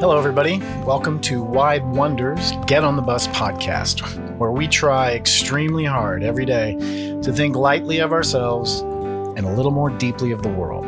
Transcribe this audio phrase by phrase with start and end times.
[0.00, 0.60] Hello, everybody.
[0.86, 4.00] Welcome to Wide Wonders Get on the Bus podcast,
[4.38, 6.74] where we try extremely hard every day
[7.22, 10.86] to think lightly of ourselves and a little more deeply of the world.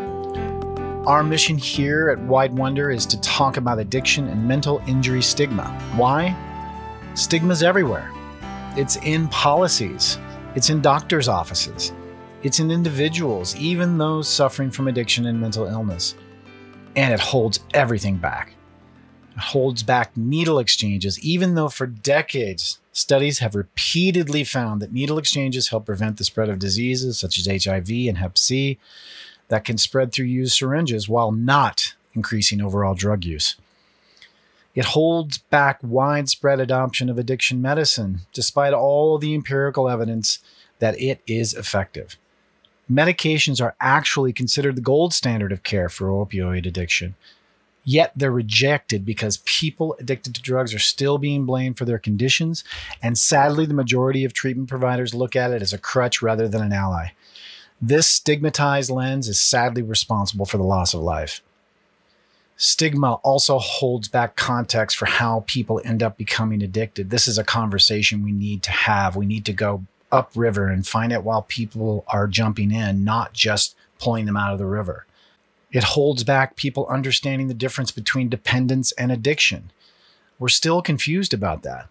[1.07, 5.65] Our mission here at Wide Wonder is to talk about addiction and mental injury stigma.
[5.95, 6.35] Why?
[7.13, 8.11] Stigma's everywhere.
[8.79, 10.17] It's in policies,
[10.55, 11.93] it's in doctors' offices,
[12.43, 16.15] it's in individuals, even those suffering from addiction and mental illness.
[16.97, 18.55] And it holds everything back.
[19.39, 25.69] Holds back needle exchanges, even though for decades studies have repeatedly found that needle exchanges
[25.69, 28.79] help prevent the spread of diseases such as HIV and Hep C
[29.49, 33.57] that can spread through used syringes while not increasing overall drug use.
[34.75, 40.39] It holds back widespread adoption of addiction medicine, despite all the empirical evidence
[40.79, 42.17] that it is effective.
[42.91, 47.15] Medications are actually considered the gold standard of care for opioid addiction.
[47.85, 52.63] Yet they're rejected because people addicted to drugs are still being blamed for their conditions.
[53.03, 56.63] And sadly, the majority of treatment providers look at it as a crutch rather than
[56.63, 57.09] an ally.
[57.81, 61.43] This stigmatized lens is sadly responsible for the loss of life.
[62.57, 67.11] Stigma also holds back context for how people end up becoming addicted.
[67.11, 69.17] This is a conversation we need to have.
[69.17, 73.75] We need to go upriver and find out while people are jumping in, not just
[73.99, 75.07] pulling them out of the river.
[75.73, 79.71] It holds back people understanding the difference between dependence and addiction.
[80.39, 81.89] We're still confused about that.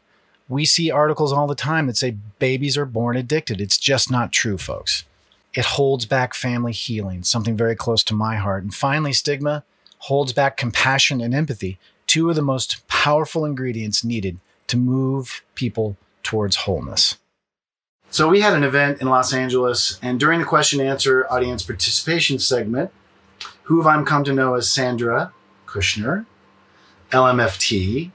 [0.47, 3.59] We see articles all the time that say babies are born addicted.
[3.59, 5.05] It's just not true, folks.
[5.53, 8.63] It holds back family healing, something very close to my heart.
[8.63, 9.63] And finally, stigma
[9.99, 15.97] holds back compassion and empathy, two of the most powerful ingredients needed to move people
[16.23, 17.17] towards wholeness.
[18.09, 21.63] So, we had an event in Los Angeles, and during the question and answer audience
[21.63, 22.91] participation segment,
[23.71, 25.31] who I've come to know as Sandra
[25.65, 26.25] Kushner,
[27.11, 28.11] LMFT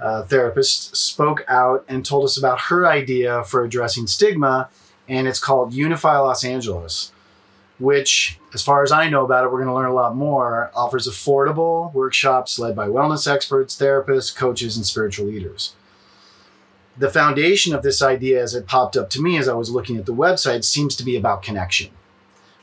[0.00, 4.70] uh, therapist, spoke out and told us about her idea for addressing stigma,
[5.06, 7.12] and it's called Unify Los Angeles,
[7.78, 10.70] which, as far as I know about it, we're going to learn a lot more,
[10.74, 15.74] offers affordable workshops led by wellness experts, therapists, coaches, and spiritual leaders.
[16.96, 19.98] The foundation of this idea, as it popped up to me as I was looking
[19.98, 21.90] at the website, seems to be about connection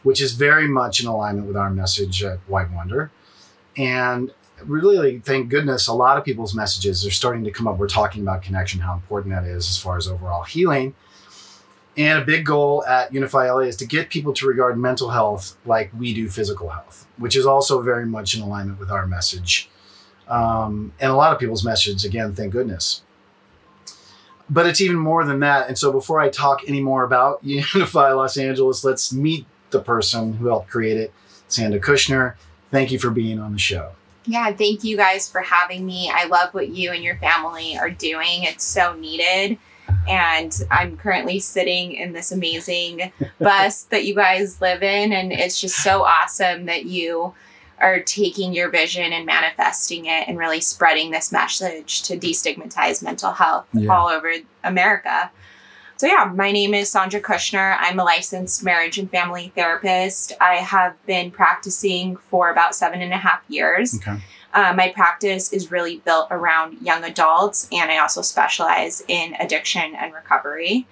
[0.03, 3.12] which is very much in alignment with our message at White Wonder.
[3.75, 4.31] And
[4.63, 7.78] really, thank goodness, a lot of people's messages are starting to come up.
[7.78, 10.96] We're talking about connection, how important that is as far as overall healing.
[11.96, 15.57] And a big goal at Unify LA is to get people to regard mental health
[15.66, 19.69] like we do physical health, which is also very much in alignment with our message.
[20.28, 23.02] Um, and a lot of people's message, again, thank goodness.
[24.50, 25.68] But it's even more than that.
[25.68, 30.33] And so before I talk any more about Unify Los Angeles, let's meet the person
[30.33, 31.13] who helped create it,
[31.47, 32.35] Sandra Kushner.
[32.72, 33.91] Thank you for being on the show.
[34.25, 36.11] Yeah, thank you guys for having me.
[36.13, 38.44] I love what you and your family are doing.
[38.44, 39.57] It's so needed.
[40.07, 45.13] And I'm currently sitting in this amazing bus that you guys live in.
[45.13, 47.33] And it's just so awesome that you
[47.79, 53.31] are taking your vision and manifesting it and really spreading this message to destigmatize mental
[53.31, 53.94] health yeah.
[53.94, 54.33] all over
[54.63, 55.31] America.
[55.97, 57.75] So, yeah, my name is Sandra Kushner.
[57.80, 60.31] I'm a licensed marriage and family therapist.
[60.40, 63.97] I have been practicing for about seven and a half years.
[63.97, 64.22] Okay.
[64.53, 69.96] Uh, my practice is really built around young adults, and I also specialize in addiction
[69.96, 70.86] and recovery.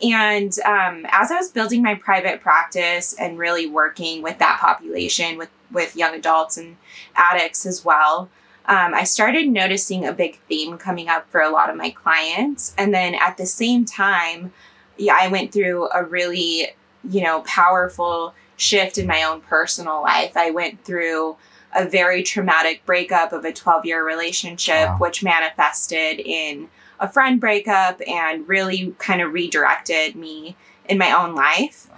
[0.00, 5.38] And um, as I was building my private practice and really working with that population,
[5.38, 6.76] with, with young adults and
[7.16, 8.28] addicts as well,
[8.68, 12.74] um, I started noticing a big theme coming up for a lot of my clients.
[12.76, 14.52] And then at the same time,
[14.96, 16.68] yeah, I went through a really,
[17.08, 20.36] you know, powerful shift in my own personal life.
[20.36, 21.36] I went through
[21.74, 24.96] a very traumatic breakup of a 12 year relationship, wow.
[24.98, 26.68] which manifested in
[26.98, 30.56] a friend breakup and really kind of redirected me
[30.88, 31.88] in my own life.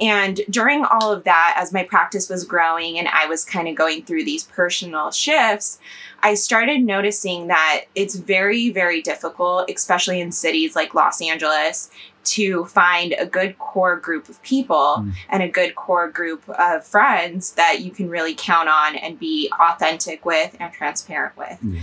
[0.00, 3.76] And during all of that, as my practice was growing and I was kind of
[3.76, 5.78] going through these personal shifts,
[6.22, 11.90] I started noticing that it's very, very difficult, especially in cities like Los Angeles,
[12.24, 15.12] to find a good core group of people mm.
[15.28, 19.52] and a good core group of friends that you can really count on and be
[19.60, 21.58] authentic with and transparent with.
[21.62, 21.80] Yeah.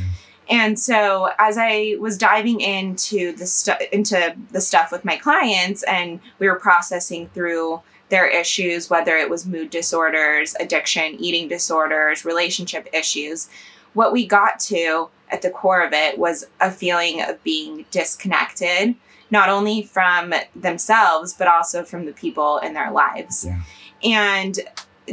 [0.49, 5.83] And so as I was diving into the stuff into the stuff with my clients
[5.83, 12.23] and we were processing through their issues, whether it was mood disorders, addiction, eating disorders,
[12.25, 13.49] relationship issues.
[13.93, 18.95] What we got to at the core of it was a feeling of being disconnected,
[19.31, 23.45] not only from themselves, but also from the people in their lives.
[23.45, 23.61] Yeah.
[24.03, 24.59] And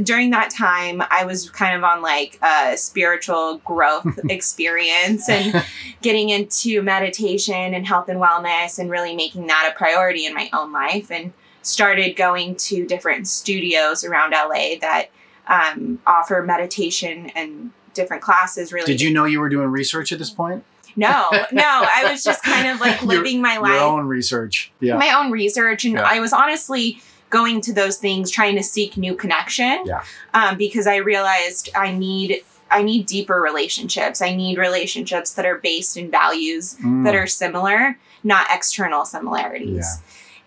[0.02, 5.64] during that time, I was kind of on like a spiritual growth experience and
[6.02, 10.50] getting into meditation and health and wellness and really making that a priority in my
[10.52, 11.32] own life and
[11.68, 15.06] started going to different studios around LA that
[15.46, 20.18] um, offer meditation and different classes really Did you know you were doing research at
[20.18, 20.64] this point?
[20.96, 21.62] no no
[21.98, 24.72] i was just kind of like Your- living my life Your own research.
[24.80, 24.96] Yeah.
[24.96, 26.02] my own research and Yeah.
[26.10, 27.00] i was honestly
[27.30, 30.02] going to those things trying to seek new connection Yeah.
[30.34, 35.58] um, because i realized i need i need deeper relationships i need relationships that are
[35.58, 37.04] based in values Mm.
[37.04, 39.86] that are similar not external similarities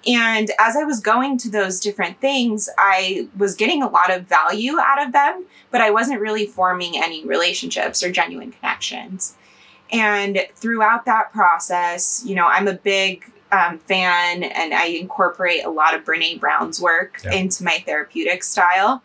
[0.07, 4.24] and as i was going to those different things i was getting a lot of
[4.24, 9.36] value out of them but i wasn't really forming any relationships or genuine connections.
[9.94, 15.69] And throughout that process you know i'm a big um, fan and i incorporate a
[15.69, 17.33] lot of brene brown's work Yeah.
[17.33, 19.03] into my therapeutic style.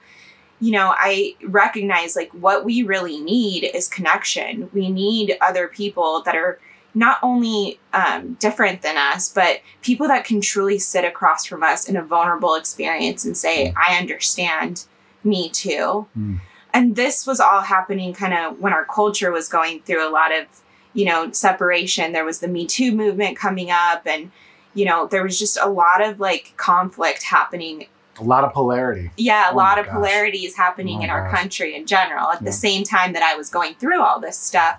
[0.60, 4.70] You know i recognize like what we really need is connection.
[4.72, 6.58] We need other people that are
[6.96, 11.86] not only um, different than us, but people that can truly sit across from us
[11.88, 14.84] in a vulnerable experience and say, I understand
[15.22, 16.06] me too.
[16.18, 16.40] Mm.
[16.72, 20.32] And this was all happening kind of when our culture was going through a lot
[20.34, 20.46] of,
[20.94, 22.12] you know, separation.
[22.12, 24.30] There was the Me Too movement coming up, and,
[24.72, 27.86] you know, there was just a lot of like conflict happening
[28.18, 29.10] A lot of polarity.
[29.18, 29.94] yeah, a Oh lot of gosh.
[29.96, 31.40] polarities happening Oh in our gosh.
[31.40, 32.46] country in general at Yeah.
[32.46, 34.78] the same time that I was going through all this stuff.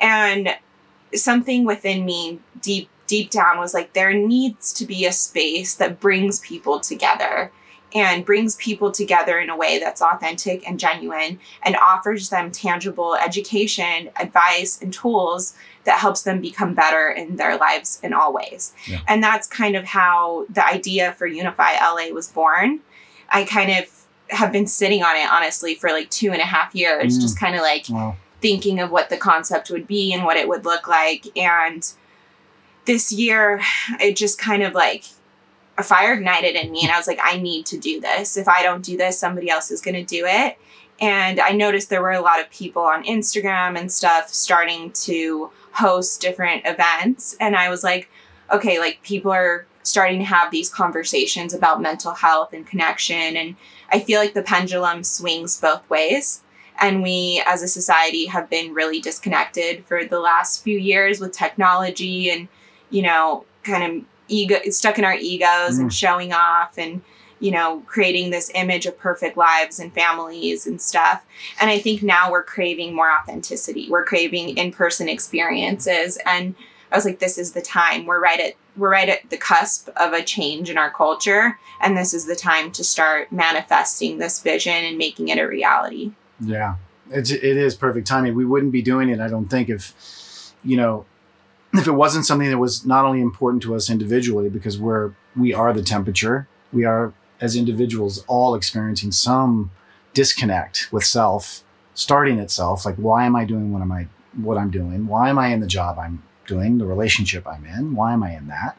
[0.00, 0.56] And
[1.14, 6.00] something within me deep deep down was like there needs to be a space that
[6.00, 7.52] brings people together
[7.94, 13.14] and brings people together in a way that's authentic and genuine and offers them tangible
[13.14, 15.54] education, advice and tools
[15.84, 18.74] that helps them become better in their lives in all ways.
[18.88, 18.98] Yeah.
[19.06, 22.80] And that's kind of how the idea for Unify LA was born.
[23.30, 23.86] I kind of
[24.30, 27.20] have been sitting on it honestly for like two and a half years, Mm.
[27.20, 30.48] just kind of like Well, thinking of what the concept would be and what it
[30.48, 31.26] would look like.
[31.36, 31.88] And
[32.84, 33.60] this year,
[34.00, 35.04] it just kind of like
[35.78, 36.82] a fire ignited in me.
[36.82, 38.36] And I was like, I need to do this.
[38.36, 40.58] If I don't do this, somebody else is going to do it.
[41.00, 45.50] And I noticed there were a lot of people on Instagram and stuff starting to
[45.72, 47.36] host different events.
[47.38, 48.08] And I was like,
[48.50, 53.36] okay, like people are starting to have these conversations about mental health and connection.
[53.36, 53.56] And
[53.92, 56.42] I feel like the pendulum swings both ways
[56.78, 61.32] and we as a society have been really disconnected for the last few years with
[61.32, 62.48] technology and
[62.90, 65.94] you know kind of ego stuck in our egos and Mm.
[65.94, 67.02] showing off and
[67.38, 71.24] you know creating this image of perfect lives and families and stuff.
[71.60, 73.88] And i think now we're craving more authenticity.
[73.90, 76.18] We're craving in-person experiences.
[76.26, 76.54] And
[76.92, 78.06] i was like this is the time.
[78.06, 81.58] We're right at we're right at the cusp of a change in our culture.
[81.80, 86.12] And this is the time to start manifesting this vision and making it a reality
[86.40, 86.76] yeah.
[87.10, 88.34] It's, it is perfect timing.
[88.34, 91.06] We wouldn't be doing it, I don't think, if, you know,
[91.72, 95.54] if it wasn't something that was not only important to us individually, because we're, we
[95.54, 99.70] are the temperature, we are, as individuals, all experiencing some
[100.14, 101.62] disconnect with self,
[101.94, 102.84] starting at self.
[102.84, 105.06] Like, why am I doing what am I, what I'm doing?
[105.06, 107.94] Why am I in the job I'm doing, the relationship I'm in?
[107.94, 108.76] Why am I in that?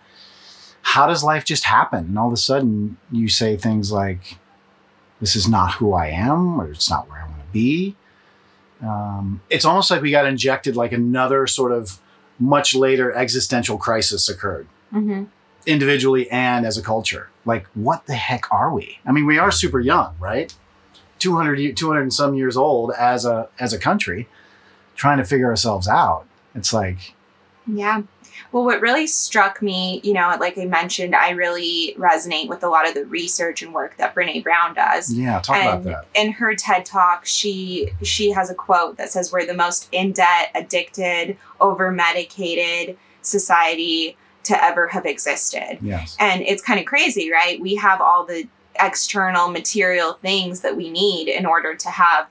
[0.82, 2.06] How does life just happen?
[2.06, 4.38] And all of a sudden, you say things like,
[5.20, 7.17] this is not who I am, or it's not where
[7.52, 7.96] Be.
[8.82, 12.00] Um, it's almost like we got injected like another sort of
[12.40, 15.24] much later existential crisis occurred mm-hmm.
[15.66, 17.30] individually and as a culture.
[17.46, 19.00] Like, what the heck are we?
[19.06, 20.54] I mean, we are super young, right?
[21.20, 24.28] 200, 200 and some years old as a, as a country
[24.96, 26.26] trying to figure ourselves out.
[26.54, 27.14] It's like,
[27.66, 28.04] Yeah.
[28.52, 32.70] Well, what really struck me, you know, like I mentioned, I really resonate with a
[32.70, 35.14] lot of the research and work that Brene Brown does.
[35.14, 36.06] yeah, talk about that.
[36.16, 40.12] in her TED talk, she she has a quote that says, "We're the most in
[40.14, 46.16] debt, addicted, over medicated society to ever have existed." Yes.
[46.20, 47.60] And it's kind of crazy, right?
[47.60, 48.48] We have all the
[48.80, 52.28] external material things that we need in order to have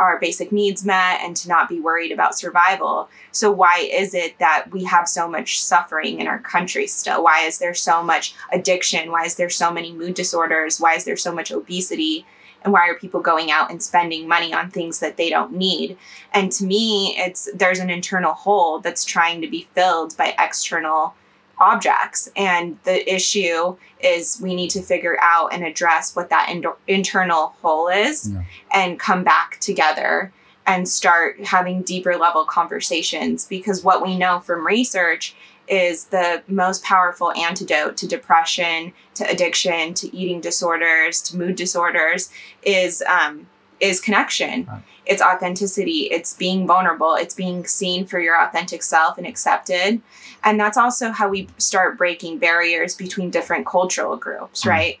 [0.00, 3.08] our basic needs met and to not be worried about survival.
[3.32, 7.22] So, why is it that we have so much suffering in our country still?
[7.22, 9.12] Why is there so much addiction?
[9.12, 10.80] Why is there so many mood disorders?
[10.80, 12.26] Why is there so much obesity?
[12.62, 15.96] And why are people going out and spending money on things that they don't need?
[16.32, 21.14] And to me, it's there's an internal hole that's trying to be filled by external
[21.60, 22.30] objects.
[22.36, 27.54] And the issue is we need to figure out and address what that in- internal
[27.62, 28.42] hole is Yeah.
[28.72, 30.32] and come back together
[30.66, 33.46] and start having deeper level conversations.
[33.46, 35.34] Because what we know from research
[35.68, 42.30] is the most powerful antidote to depression, to addiction, to eating disorders, to mood disorders
[42.62, 43.46] is um,
[43.80, 44.66] is connection.
[44.66, 44.82] Right.
[45.06, 46.08] It's authenticity.
[46.10, 47.14] It's being vulnerable.
[47.14, 50.00] It's being seen for your authentic self and accepted.
[50.44, 54.70] And that's also how we start breaking barriers between different cultural groups, Mhm.
[54.70, 55.00] right?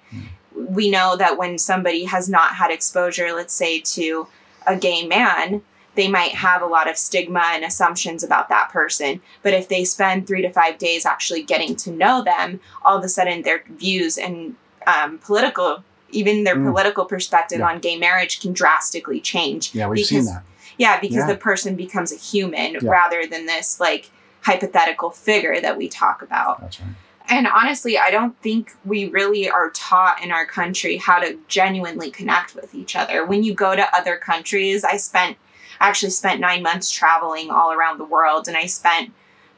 [0.54, 4.26] We know that when somebody has not had exposure, let's say to
[4.66, 5.62] a gay man,
[5.94, 9.20] they might have a lot of stigma and assumptions about that person.
[9.42, 13.04] But if they spend three to five days actually getting to know them, all of
[13.04, 14.56] a sudden their views and
[14.86, 16.66] um, political, even their Mm.
[16.70, 17.68] political perspective Yeah.
[17.68, 19.70] on gay marriage can drastically change.
[19.74, 20.42] Yeah, we've seen that.
[20.78, 21.26] Yeah, because Yeah.
[21.26, 22.90] the person becomes a human Yeah.
[22.90, 24.10] rather than this like
[24.42, 26.60] hypothetical figure that we talk about.
[26.62, 26.88] That's right.
[27.28, 32.10] And honestly, I don't think we really are taught in our country how to genuinely
[32.10, 33.24] connect with each other.
[33.24, 35.36] When you go to other countries, I spent
[35.82, 39.12] actually spent nine months traveling all around the world, and I spent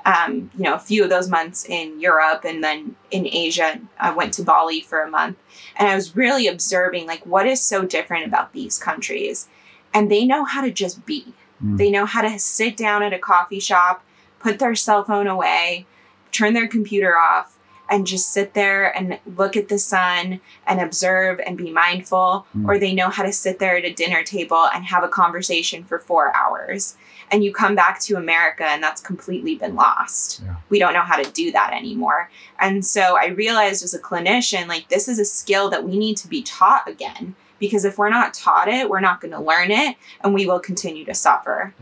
[0.05, 3.81] um, you know a few of those months in Europe and then in Asia.
[3.99, 5.39] I went to Bali for a month,
[5.77, 9.49] and I was really observing like what is so different about these countries,
[9.95, 11.35] and they know how to just be.
[11.65, 11.79] Mm.
[11.79, 14.05] They know how to sit down at a coffee shop,
[14.39, 15.87] put their cell phone away,
[16.33, 21.41] turn their computer off, and just sit there and look at the sun and observe
[21.45, 22.47] and be mindful.
[22.57, 22.69] Mm.
[22.69, 25.85] Or they know how to sit there at a dinner table and have a conversation
[25.85, 26.97] for four hours.
[27.33, 30.43] And you come back to America and that's completely been lost.
[30.45, 30.57] Yeah.
[30.69, 32.31] We don't know how to do that anymore.
[32.61, 36.19] And so I realized as a clinician, like this is a skill that we need
[36.19, 37.35] to be taught again.
[37.59, 40.61] Because if we're not taught it, we're not going to learn it and we will
[40.61, 41.73] continue to suffer.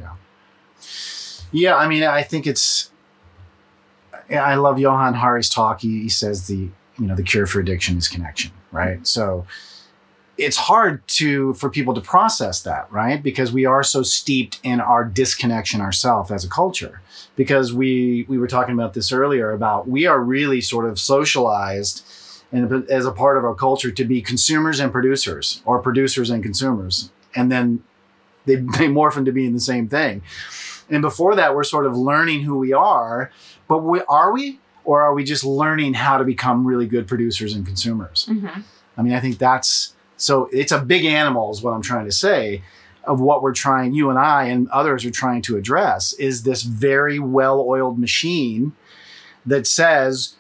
[1.53, 2.91] Yeah, I mean, I think it's.
[4.31, 5.81] I love Johann Hari's talk.
[5.81, 9.05] He, he says the you know the cure for addiction is connection, right?
[9.07, 9.47] So
[10.41, 13.23] it's hard to for people to process that, right?
[13.23, 17.01] Because we are so steeped in our disconnection ourselves as a culture.
[17.37, 22.05] Because we we were talking about this earlier about we are really sort of socialized
[22.53, 26.43] and as a part of our culture to be consumers and producers or producers and
[26.43, 27.83] consumers and then
[28.47, 30.23] they, they morph into being the same thing
[30.89, 33.31] and before that we're sort of learning who we are
[33.69, 37.55] but we, are we or are we just learning how to become really good producers
[37.55, 38.61] and consumers Mm-hmm.
[38.97, 42.13] i mean i think that's so it's a big animal is what i'm trying to
[42.13, 42.63] say
[43.05, 46.63] of what we're trying you and i and others are trying to address is this
[46.63, 48.73] very well-oiled machine
[49.47, 50.37] that says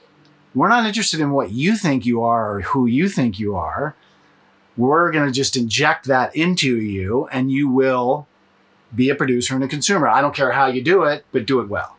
[0.54, 3.94] we're not interested in what you think you are or who you think you are.
[4.76, 8.26] We're going to just inject that into you and you will
[8.94, 10.08] be a producer and a consumer.
[10.08, 11.96] I don't care how you do it, but do it well.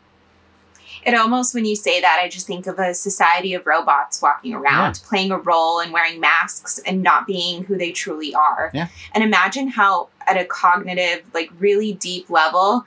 [1.03, 4.53] It almost, when you say that, I just think of a society of robots walking
[4.53, 8.72] around, playing a role and wearing masks and not being who they truly are.
[8.74, 8.88] Yeah.
[9.13, 12.86] And imagine how, at a cognitive, like really deep level,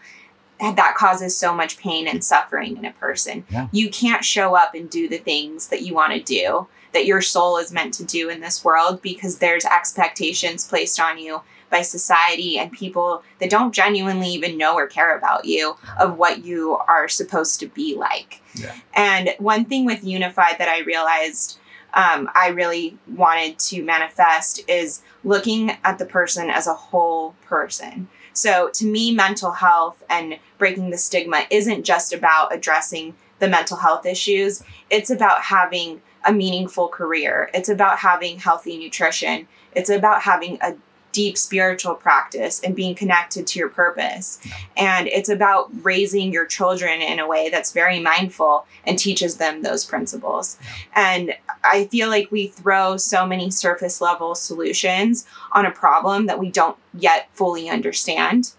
[0.60, 3.44] that causes so much pain and suffering in a person.
[3.50, 3.68] Yeah.
[3.72, 7.20] You can't show up and do the things that you want to do, that your
[7.20, 11.82] soul is meant to do in this world because there's expectations placed on you by
[11.82, 16.76] society and people that don't genuinely even know or care about you of what you
[16.88, 18.42] are supposed to be like.
[18.54, 18.74] Yeah.
[18.94, 21.58] And one thing with Unified that I realized
[21.94, 28.08] um, I really wanted to manifest is looking at the person as a whole person.
[28.32, 33.76] So to me, mental health and breaking the stigma isn't just about addressing the mental
[33.76, 40.22] health issues, it's about having a meaningful career, it's about having healthy nutrition, it's about
[40.22, 40.74] having a
[41.14, 44.40] deep spiritual practice and being connected to your purpose.
[44.76, 49.62] And it's about raising your children in a way that's very mindful and teaches them
[49.62, 50.58] those principles.
[50.94, 56.40] And I feel like we throw so many surface level solutions on a problem that
[56.40, 58.52] we don't yet fully understand.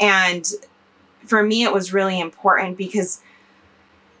[0.00, 0.50] And
[1.26, 3.20] for me, it was really important because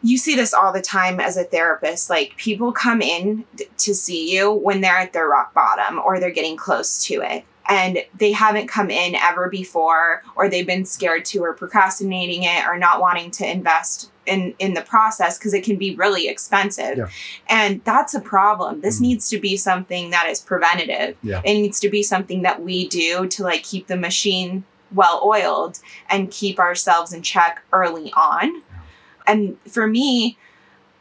[0.02, 2.10] you see this all the time as a therapist.
[2.10, 3.46] Like people come in
[3.78, 7.44] to see you when they're at their rock bottom or they're getting close to it.
[7.68, 12.66] And they haven't come in ever before, or they've been scared to, or procrastinating it,
[12.66, 16.96] or not wanting to invest in in the process because it can be really expensive.
[16.98, 17.08] Yeah.
[17.48, 18.80] And that's a problem.
[18.80, 19.02] This Mhm.
[19.02, 21.16] needs to be something that is preventative.
[21.22, 21.40] Yeah.
[21.44, 25.78] It needs to be something that we do to like keep the machine well oiled
[26.10, 28.54] and keep ourselves in check early on.
[28.56, 28.62] yeah.
[29.26, 30.36] And for me,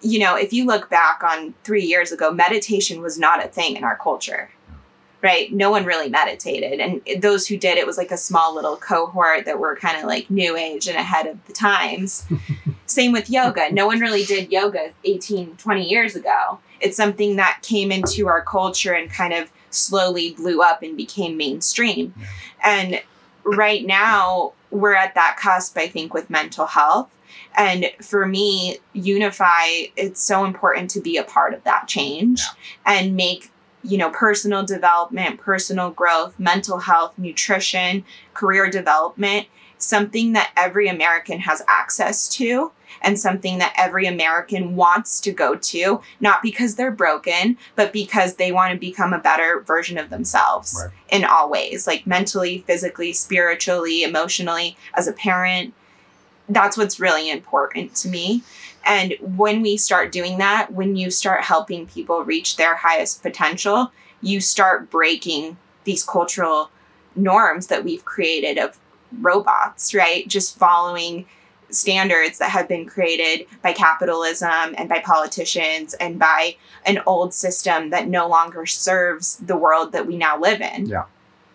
[0.02, 3.76] you know, if you look back on three years ago, meditation was not a thing
[3.76, 4.50] in our culture,
[5.22, 5.52] right?
[5.54, 6.80] No one really meditated.
[6.80, 10.06] And those who did, it was like a small little cohort that were kind of
[10.06, 12.28] like new age and ahead of the times.
[12.88, 13.72] Same with yoga.
[13.72, 16.60] No one really did yoga 18, 20 years ago.
[16.80, 21.38] It's something that came into our culture and kind of slowly blew up and became
[21.38, 22.14] mainstream.
[22.64, 23.02] And
[23.44, 27.10] right now, we're at that cusp, I think, with mental health.
[27.56, 32.42] And for me, Unify, it's so important to be a part of that change
[32.86, 33.52] and make
[33.84, 39.48] you know personal development personal growth mental health nutrition career development
[39.78, 42.72] something that every american has access to
[43.02, 48.36] and something that every american wants to go to not because they're broken but because
[48.36, 50.94] they want to become a better version of themselves Right.
[51.20, 55.74] in all ways like mentally physically spiritually emotionally as a parent
[56.50, 58.44] that's what's really important to me
[58.86, 63.92] and when we start doing that, when you start helping people reach their highest potential,
[64.22, 66.70] you start breaking these cultural
[67.16, 68.78] norms that we've created of
[69.20, 70.28] robots, right?
[70.28, 71.26] Just following
[71.70, 77.90] standards that have been created by capitalism and by politicians and by an old system
[77.92, 80.86] that no longer serves the world that we now live in.
[80.86, 81.06] Yeah.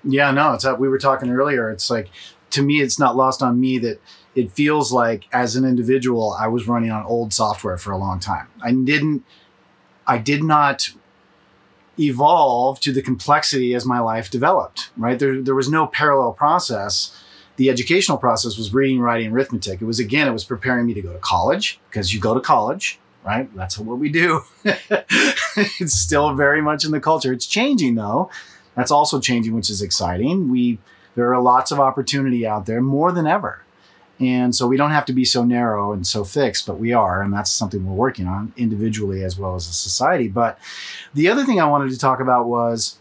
[0.04, 1.68] Yeah, no, it's uh, we were talking earlier.
[1.68, 2.10] It's like
[2.50, 4.00] to me, it's not lost on me that
[4.36, 8.20] it feels like as an individual, I was running on old software for a long
[8.20, 8.48] time.
[8.62, 9.24] I didn't,
[10.06, 10.90] I did not
[11.98, 14.90] evolve to the complexity as my life developed.
[14.96, 17.18] Right there, there was no parallel process.
[17.56, 19.80] The educational process was reading, writing, arithmetic.
[19.80, 22.40] It was again, it was preparing me to go to college because you go to
[22.40, 23.48] college, right?
[23.56, 24.42] That's what we do.
[24.64, 27.32] it's still very much in the culture.
[27.32, 28.30] It's changing though.
[28.74, 30.50] That's also changing, which is exciting.
[30.50, 30.78] We
[31.14, 33.62] there are lots of opportunity out there more than ever.
[34.18, 37.20] And so we don't have to be so narrow and so fixed, but we are,
[37.22, 40.26] and that's something we're working on individually as well as a society.
[40.28, 40.58] But
[41.12, 42.96] the other thing I wanted to talk about was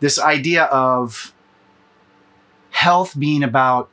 [0.00, 1.34] this idea of
[2.70, 3.90] health being about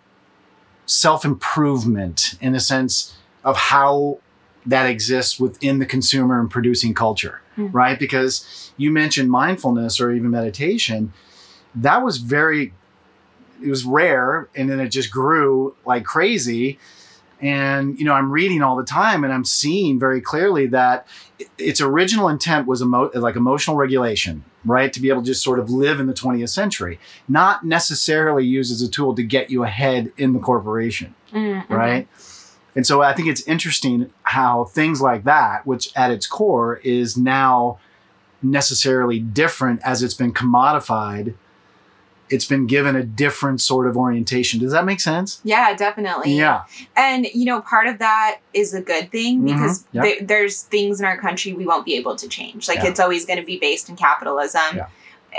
[0.85, 3.13] self improvement in the sense
[3.43, 4.19] of how
[4.65, 7.73] that exists within the consumer and producing culture, Mhm.
[7.73, 7.99] right?
[7.99, 11.11] Because you mentioned mindfulness or even meditation.
[11.75, 12.73] That was very,
[13.63, 16.79] it was rare and then it just grew like crazy.
[17.39, 21.07] And, you know, I'm reading all the time and I'm seeing very clearly that
[21.59, 24.91] its original intent was emo- like emotional regulation, right?
[24.91, 28.71] To be able to just sort of live in the 20th century, not necessarily used
[28.71, 31.69] as a tool to get you ahead in the corporation Mm, mhm.
[31.69, 32.07] right?
[32.75, 37.17] And so I think it's interesting how things like that, which at its core is
[37.17, 37.79] now
[38.41, 41.33] necessarily different as it's been commodified,
[42.29, 44.59] it's been given a different sort of orientation.
[44.59, 45.39] Does that make sense?
[45.43, 46.33] Yeah, definitely.
[46.35, 46.63] Yeah.
[46.95, 50.03] And you know, part of that is a good thing Mhm, because yep.
[50.03, 52.67] there- there's things in our country we won't be able to change.
[52.67, 52.87] Like Yeah.
[52.87, 54.61] it's always going to be based in capitalism.
[54.77, 54.87] Yeah.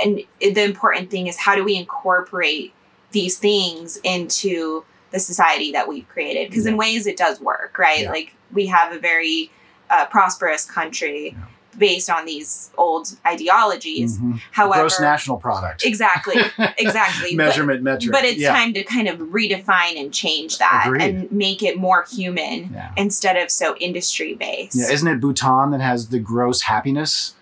[0.04, 2.72] And the important thing is how do we incorporate
[3.12, 6.50] these things into the society that we've created?
[6.50, 8.02] Because in ways it does work, right?
[8.02, 8.10] Yeah.
[8.10, 9.50] Like we have a very
[9.90, 11.44] uh, prosperous country Yeah.
[11.76, 14.18] Based on these old ideologies.
[14.18, 14.40] Mhm.
[14.52, 15.84] However, Gross national product.
[15.84, 16.36] exactly,
[16.78, 17.36] exactly.
[17.36, 18.10] But- Measurement metric.
[18.12, 18.52] but it's yeah.
[18.52, 21.02] time to kind of redefine and change that Agreed.
[21.02, 22.90] and make it more human Yeah.
[22.96, 24.74] instead of so industry based.
[24.76, 27.34] Yeah, isn't it Bhutan that has the gross happiness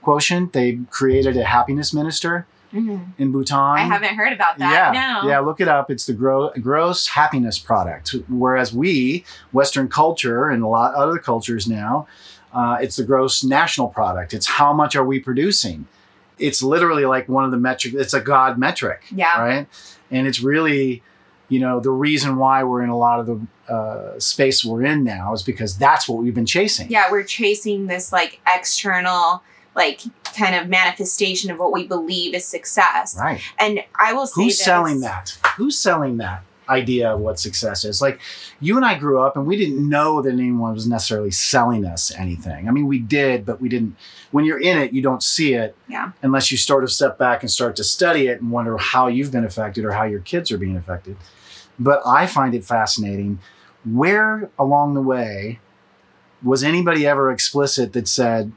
[0.00, 0.52] quotient?
[0.52, 3.08] They created a happiness minister Mhm.
[3.18, 3.58] in Bhutan.
[3.58, 4.94] I haven't heard about that.
[4.94, 5.28] Yeah, no.
[5.28, 5.38] yeah.
[5.40, 5.90] Look it up.
[5.90, 8.14] It's the gro- gross happiness product.
[8.28, 12.06] Whereas we, Western culture, and a lot other cultures now,
[12.52, 14.34] uh, it's the gross national product.
[14.34, 15.86] It's how much are we producing?
[16.38, 17.94] It's literally like one of the metric.
[17.94, 19.40] It's a God metric, Yeah.
[19.40, 19.66] right?
[20.10, 21.02] And it's really,
[21.48, 25.04] you know, the reason why we're in a lot of the uh, space we're in
[25.04, 26.90] now is because that's what we've been chasing.
[26.90, 29.42] Yeah, we're chasing this like external,
[29.74, 30.00] like
[30.36, 33.16] kind of manifestation of what we believe is success.
[33.18, 33.40] Right.
[33.58, 35.38] And I will say Who's this, selling that?
[35.56, 38.00] Who's selling that idea of what success is?
[38.00, 38.20] Like
[38.60, 42.12] you and I grew up and we didn't know that anyone was necessarily selling us
[42.16, 42.68] anything.
[42.68, 43.96] I mean, we did, but we didn't.
[44.30, 46.12] When you're in it, you don't see it Yeah.
[46.22, 49.32] unless you sort of step back and start to study it and wonder how you've
[49.32, 51.16] been affected or how your kids are being affected.
[51.78, 53.40] But I find it fascinating.
[53.84, 55.58] Where along the way
[56.42, 58.52] was anybody ever explicit that said,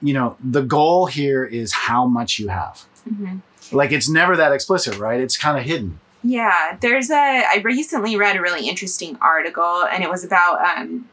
[0.00, 2.84] you know, the goal here is how much you have?
[3.08, 3.40] Mhm.
[3.72, 5.20] Like it's never that explicit, right?
[5.20, 6.00] It's kind of hidden.
[6.22, 7.14] Yeah, there's a.
[7.16, 10.60] I recently read a really interesting article, and it was about.
[10.78, 11.08] Um,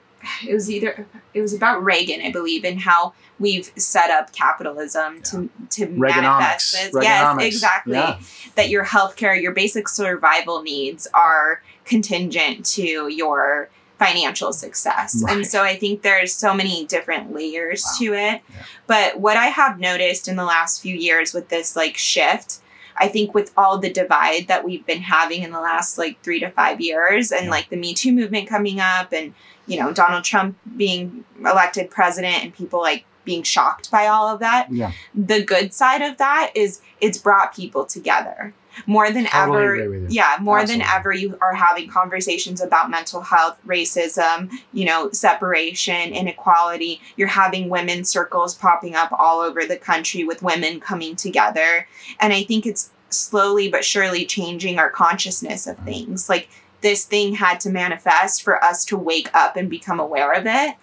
[0.47, 5.21] it was either it was about Reagan, I believe, and how we've set up capitalism
[5.23, 6.91] to to manifest Reaganomics.
[6.93, 7.03] this.
[7.03, 7.93] Yes, exactly.
[7.93, 8.19] Yeah.
[8.55, 15.21] That your healthcare, your basic survival needs are contingent to your financial success.
[15.23, 15.35] Right.
[15.37, 17.91] And so I think there's so many different layers Wow.
[17.99, 18.41] to it.
[18.49, 18.63] Yeah.
[18.87, 22.59] But what I have noticed in the last few years with this like shift
[22.97, 26.39] I think with all the divide that we've been having in the last like three
[26.39, 29.33] to five years and like the Me Too movement coming up and,
[29.67, 34.39] you know, Donald Trump being elected president and people like being shocked by all of
[34.39, 34.71] that.
[34.71, 34.91] Yeah.
[35.13, 38.53] The good side of that is it's brought people together.
[38.85, 40.15] More than Totally ever agree with you.
[40.17, 46.13] yeah more than ever you are having conversations about mental health racism you know separation
[46.13, 47.01] inequality.
[47.17, 51.87] You're having women's circles popping up all over the country with women coming together.
[52.19, 55.85] And i think it's slowly but surely changing our consciousness of mm-hmm.
[55.85, 56.29] things.
[56.29, 56.49] Like
[56.81, 60.75] this thing had to manifest for us to wake up and become aware of it.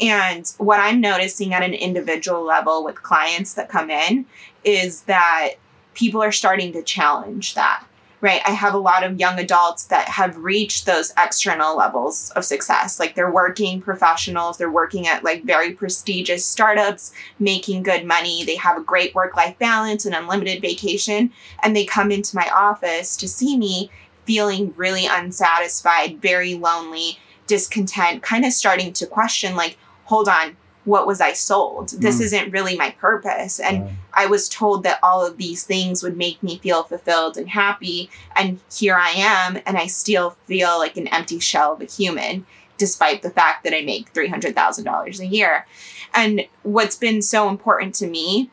[0.00, 4.26] And what i'm noticing at an individual level with clients that come in
[4.64, 5.50] is that
[5.94, 7.84] people are starting to challenge that
[8.22, 8.40] right?
[8.46, 13.00] I have a lot of young adults that have reached those external levels of success.
[13.00, 18.44] Like they're working professionals they're working at like very prestigious startups making good money.
[18.44, 22.48] They have a great work life balance and unlimited vacation and they come into my
[22.54, 23.90] office to see me
[24.24, 31.06] feeling really unsatisfied very lonely discontent kind of starting to question like hold on what
[31.06, 32.22] was i sold this Mm.
[32.22, 33.92] isn't really my purpose and Right.
[34.14, 38.10] I was told that all of these things would make me feel fulfilled and happy.
[38.36, 42.44] And here I am, and I still feel like an empty shell of a human,
[42.76, 45.66] despite the fact that I make $300,000 a year.
[46.12, 48.50] And what's been so important to me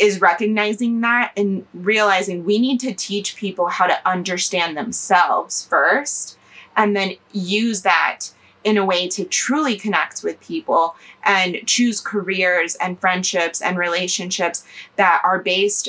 [0.00, 6.36] is recognizing that and realizing we need to teach people how to understand themselves first
[6.76, 8.20] and then use that
[8.64, 14.64] in a way to truly connect with people and choose careers and friendships and relationships
[14.96, 15.88] that are based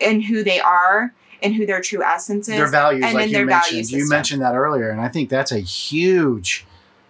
[0.00, 2.56] in who they are and who their true essence is.
[2.56, 3.90] their values, and like in you mentioned.
[3.90, 6.66] You mentioned that earlier, and I think that's a huge,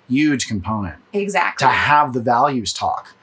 [0.09, 1.67] huge component exactly.
[1.67, 3.15] to have the values talk.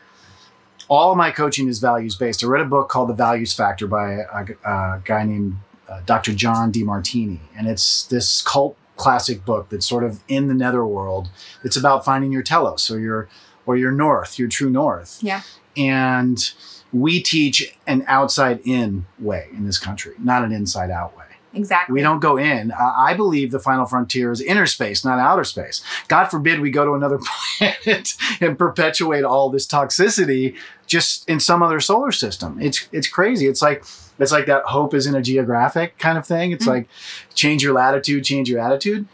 [0.88, 2.43] All of my coaching is values based.
[2.43, 5.58] I read a book called The Values Factor by a, a guy named
[5.89, 6.34] uh, Dr.
[6.34, 11.29] John DeMartini, and it's this cult classic book that's sort of in the netherworld.
[11.63, 13.27] It's about finding your telos or your
[13.65, 15.19] or your north, your true north.
[15.21, 15.41] Yeah.
[15.75, 16.51] And
[16.93, 21.25] we teach an outside in way in this country, not an inside out way.
[21.56, 21.94] Exactly.
[21.94, 22.72] We don't go in.
[22.72, 25.82] I I believe the final frontier is inner space, not outer space.
[26.08, 27.20] God forbid we go to another
[27.58, 30.56] planet and perpetuate all this toxicity
[30.88, 32.58] just in some other solar system.
[32.62, 33.48] It's it's crazy.
[33.48, 33.84] It's like
[34.20, 36.52] it's like that hope is in a geographic kind of thing.
[36.52, 36.70] It's Mm.
[36.76, 36.88] like
[37.34, 39.08] change your latitude, change your attitude.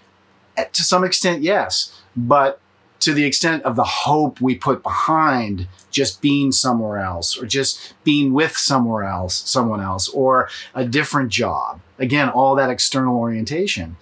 [0.57, 2.59] Eh, To some extent, yes, but
[2.99, 7.93] to the extent of the hope we put behind just being somewhere else or just
[8.03, 11.79] being with somewhere else, someone else, or a different job.
[12.01, 13.95] Again, all that external orientation.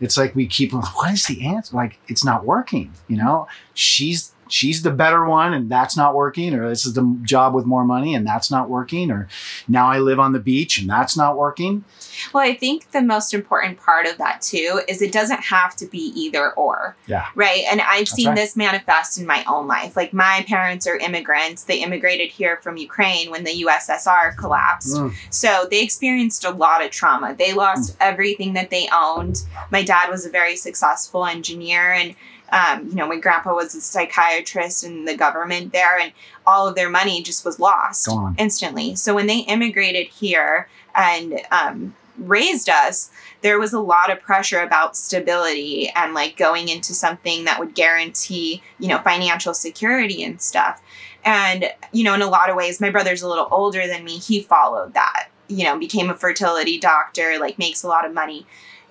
[0.00, 1.74] It's like we keep what is the answer?
[1.74, 3.46] Like it's not working, you know?
[3.72, 7.66] She's she's the better one and that's not working, or this is the job with
[7.66, 9.28] more money and that's not working, or
[9.68, 11.84] now I live on the beach and that's not working.
[12.32, 15.86] Well, I think the most important part of that too is it doesn't have to
[15.86, 16.96] be either or.
[17.06, 17.26] Yeah.
[17.34, 17.64] Right.
[17.70, 18.36] And I've That's seen right.
[18.36, 19.96] this manifest in my own life.
[19.96, 21.64] Like my parents are immigrants.
[21.64, 24.96] They immigrated here from Ukraine when the USSR collapsed.
[24.96, 25.14] Mm.
[25.30, 27.34] So they experienced a lot of trauma.
[27.34, 29.42] They lost everything that they owned.
[29.70, 32.14] My dad was a very successful engineer and
[32.52, 36.12] um, you know, my grandpa was a psychiatrist in the government there, and
[36.46, 38.94] all of their money just was lost instantly.
[38.96, 44.60] So when they immigrated here and um, raised us, there was a lot of pressure
[44.60, 50.40] about stability and like going into something that would guarantee, you know, financial security and
[50.40, 50.80] stuff.
[51.24, 54.18] And, you know, in a lot of ways, my brother's a little older than me.
[54.18, 58.46] He followed that, you know, became a fertility doctor, like makes a lot of money.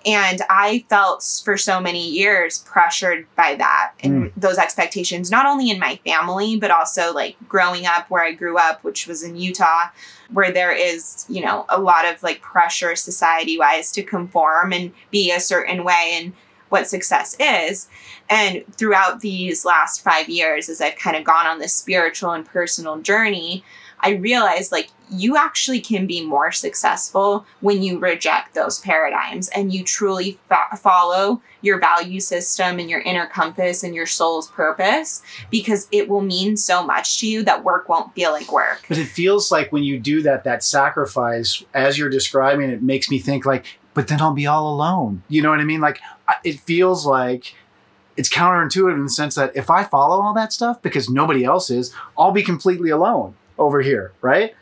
[0.06, 4.40] And I felt for so many years pressured by that and hmm.
[4.40, 8.58] those expectations, not only in my family, but also like growing up where I grew
[8.58, 9.88] up, which was in Utah,
[10.32, 14.92] where there is, you know, a lot of like pressure society wise to conform and
[15.10, 16.34] be a certain way and
[16.70, 17.88] what success is.
[18.30, 22.46] And throughout these last five years, as I've kind of gone on this spiritual and
[22.46, 23.64] personal journey,
[24.00, 29.74] I realized like you actually can be more successful when you reject those paradigms and
[29.74, 35.22] you truly fa- follow your value system and your inner compass and your soul's purpose
[35.50, 38.84] because it will mean so much to you that work won't feel like work.
[38.88, 43.10] But it feels like when you do that, that sacrifice, as you're describing it, makes
[43.10, 45.24] me think like, but then I'll be all alone.
[45.30, 45.82] You know what I mean?
[45.82, 46.00] Like,
[46.44, 47.54] it feels like
[48.18, 51.70] it's counterintuitive in the sense that if I follow all that stuff because nobody else
[51.70, 54.56] is, I'll be completely alone over here, right?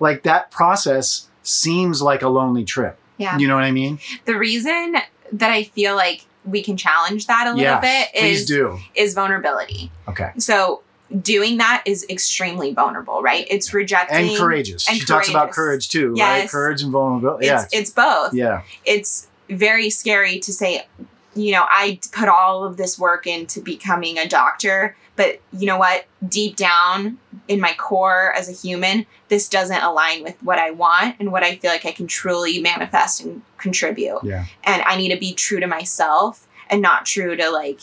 [0.00, 2.98] Like that process seems like a lonely trip.
[3.18, 3.38] Yeah.
[3.38, 3.98] You know what I mean?
[4.24, 4.96] The reason
[5.32, 7.80] that I feel like we can challenge that a little yeah.
[7.80, 8.78] bit is do.
[8.94, 9.90] is vulnerability.
[10.08, 10.30] Okay.
[10.38, 10.82] So
[11.22, 13.46] doing that is extremely vulnerable, right?
[13.50, 14.88] It's rejecting And courageous.
[14.88, 16.48] and she talks about courage too, right?
[16.48, 17.46] Courage and vulnerability.
[17.46, 17.78] It's Yeah.
[17.80, 18.34] it's both.
[18.34, 18.62] yeah.
[18.84, 20.86] It's very scary to say,
[21.34, 25.78] you know, I put all of this work into becoming a doctor, but you know
[25.78, 26.04] what?
[26.28, 31.16] Deep down, in my core as a human, this doesn't align with what I want
[31.20, 34.20] and what I feel like I can truly manifest and contribute.
[34.22, 34.44] Yeah.
[34.64, 37.80] And I need to be true to myself and not true to like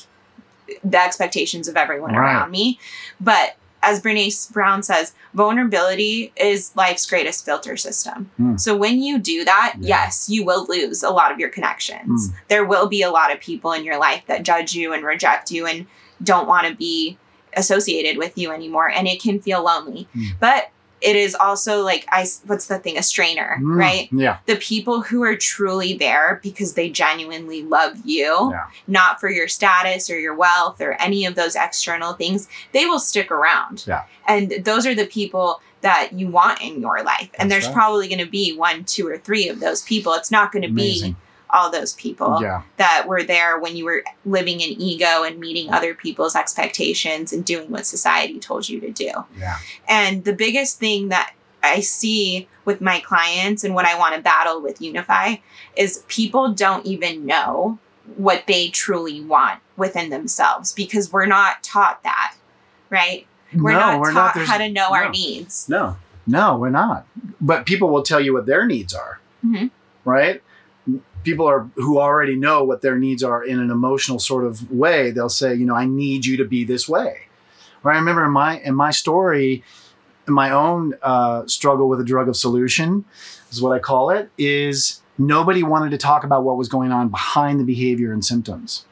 [0.83, 2.19] the expectations of everyone Right.
[2.33, 2.79] around me.
[3.21, 8.31] But as Brene Brown says, vulnerability is life's greatest filter system.
[8.37, 8.55] Hmm.
[8.57, 10.05] So when you do that, Yeah.
[10.05, 12.29] yes, you will lose a lot of your connections.
[12.29, 12.35] Hmm.
[12.47, 15.51] There will be a lot of people in your life that judge you and reject
[15.51, 15.85] you and
[16.23, 17.17] don't want to be
[17.55, 20.07] associated with you anymore and it can feel lonely.
[20.13, 20.23] Hmm.
[20.39, 20.69] But
[21.01, 24.07] it is also like I what's the thing a strainer, Mm, right?
[24.13, 24.37] Yeah.
[24.45, 28.67] the people who are truly there because they genuinely love you, Yeah.
[28.87, 32.99] not for your status or your wealth or any of those external things, they will
[33.01, 33.83] stick around.
[33.85, 34.03] Yeah.
[34.29, 37.29] And those are the people that you want in your life.
[37.37, 37.75] And That's there's right.
[37.75, 40.13] probably going to be one, two, or three of those people.
[40.13, 41.13] It's not going to be.
[41.53, 42.63] All those people Yeah.
[42.77, 47.45] that were there when you were living in ego and meeting other people's expectations and
[47.45, 49.11] doing what society told you to do.
[49.37, 49.57] Yeah.
[49.87, 54.21] And the biggest thing that I see with my clients and what I want to
[54.21, 55.35] battle with Unify
[55.77, 57.77] is people don't even know
[58.17, 62.35] what they truly want within themselves because we're not taught that,
[62.89, 63.25] right?
[63.53, 64.45] We're no, not we're taught not.
[64.47, 64.95] How to know no.
[64.95, 65.69] our needs.
[65.69, 67.05] No, no, we're not.
[67.39, 69.69] But people will tell you what their needs are, Mhm.
[70.03, 70.41] right?
[71.23, 75.11] People are who already know what their needs are in an emotional sort of way.
[75.11, 77.21] They'll say, you know, I need you to be this way.
[77.83, 79.63] I remember in my in my story,
[80.27, 83.05] in my own uh, struggle with a drug of solution,
[83.51, 84.29] is what I call it.
[84.37, 88.85] Is nobody wanted to talk about what was going on behind the behavior and symptoms.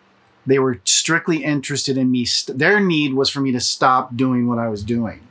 [0.46, 2.26] They were strictly interested in me.
[2.26, 5.22] St- their need was for me to stop doing what I was doing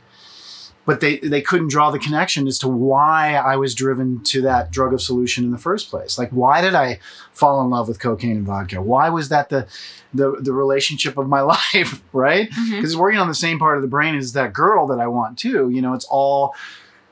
[0.87, 4.71] but they they couldn't draw the connection as to why I was driven to that
[4.71, 6.19] drug of solution in the first place.
[6.19, 6.99] Like why did I
[7.33, 8.81] fall in love with cocaine and vodka?
[8.83, 9.67] Why was that the
[10.15, 12.51] the, the relationship of my life, right?
[12.51, 12.71] Mhm.
[12.77, 15.07] Because it's working on the same part of the brain as that girl that I
[15.07, 15.71] want too.
[15.71, 16.55] You know, it's all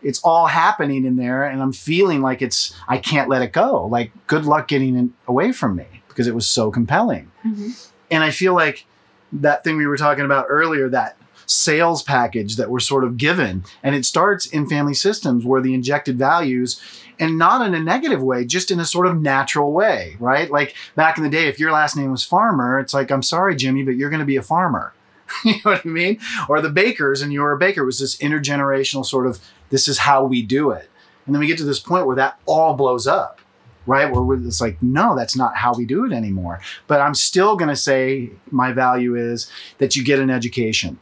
[0.02, 3.86] it's all happening in there and I'm feeling like it's I can't let it go.
[3.86, 7.30] Like good luck getting it away from me because it was so compelling.
[7.46, 7.88] Mhm.
[8.10, 8.86] And I feel like
[9.32, 11.16] that thing we were talking about earlier, that
[11.48, 15.74] sales package that we're sort of given, and it starts in family systems where the
[15.74, 16.80] injected values,
[17.18, 20.50] and not in a negative way, just in a sort of natural way, right?
[20.50, 23.56] Like back in the day, if your last name was Farmer, it's like, I'm sorry,
[23.56, 24.92] Jimmy, but you're going to be a farmer.
[25.44, 26.18] you know what I mean?
[26.48, 27.82] Or the bakers, and you were a baker.
[27.82, 30.90] It was this intergenerational sort of, this is how we do it.
[31.26, 33.40] And then we get to this point where that all blows up,
[33.86, 34.10] right?
[34.10, 36.60] Where it's like, no, that's not how we do it anymore.
[36.86, 40.98] But I'm still going to say my value is that you get an education.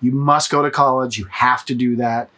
[0.00, 1.18] You must go to college.
[1.18, 2.30] You have to do that.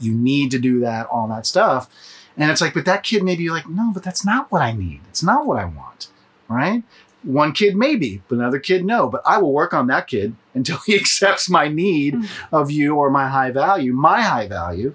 [0.00, 1.88] You need to do that, all that stuff.
[2.36, 4.72] And it's like, but that kid maybe you're like, no, but that's not what I
[4.72, 5.00] need.
[5.10, 6.08] It's not what I want,
[6.48, 6.82] right?
[7.22, 9.08] One kid maybe, but another kid no.
[9.08, 12.28] But I will work on that kid until he accepts my need Mm.
[12.52, 14.94] of you or my high value, my high value.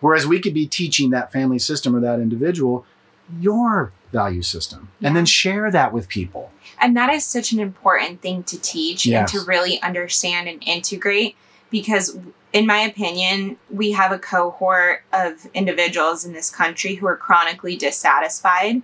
[0.00, 2.86] Whereas we could be teaching that family system or that individual
[3.38, 6.50] your value system and then share that with people.
[6.80, 9.32] And that is such an important thing to teach Yes.
[9.32, 11.36] and to really understand and integrate
[11.70, 12.18] because,
[12.52, 17.76] in my opinion, we have a cohort of individuals in this country who are chronically
[17.76, 18.82] dissatisfied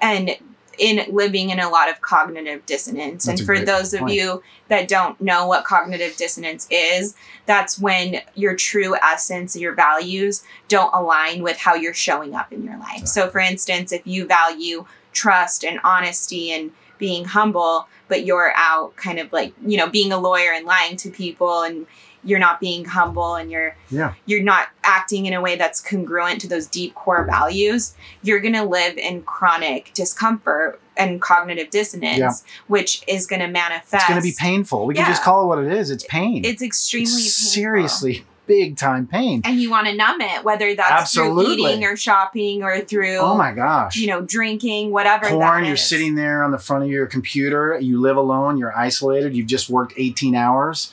[0.00, 0.36] and
[0.82, 3.26] in living in a lot of cognitive dissonance.
[3.26, 7.14] That's and for those of you that don't know what cognitive dissonance is,
[7.46, 12.64] that's when your true essence, your values don't align with how you're showing up in
[12.64, 13.06] your life.
[13.06, 18.96] So, for instance, if you value trust and honesty and being humble, but you're out
[18.96, 21.86] kind of like, you know, being a lawyer and lying to people and
[22.24, 24.14] you're not being humble and you're Yeah.
[24.26, 28.54] you're not acting in a way that's congruent to those deep core values, you're going
[28.54, 32.30] to live in chronic discomfort and cognitive dissonance, Yeah.
[32.68, 33.94] which is going to manifest.
[33.94, 34.86] It's going to be painful.
[34.86, 35.90] We can just call it what it is.
[35.90, 36.44] It's pain.
[36.44, 37.50] It's extremely It's painful.
[37.52, 39.40] seriously big time pain.
[39.44, 41.44] And you want to numb it, whether that's Absolutely.
[41.56, 43.96] through eating or shopping or through, Oh my gosh.
[43.96, 45.28] you know, drinking, whatever.
[45.28, 49.34] Porn, you're sitting there on the front of your computer, you live alone, you're isolated,
[49.36, 50.92] you've just worked 18 hours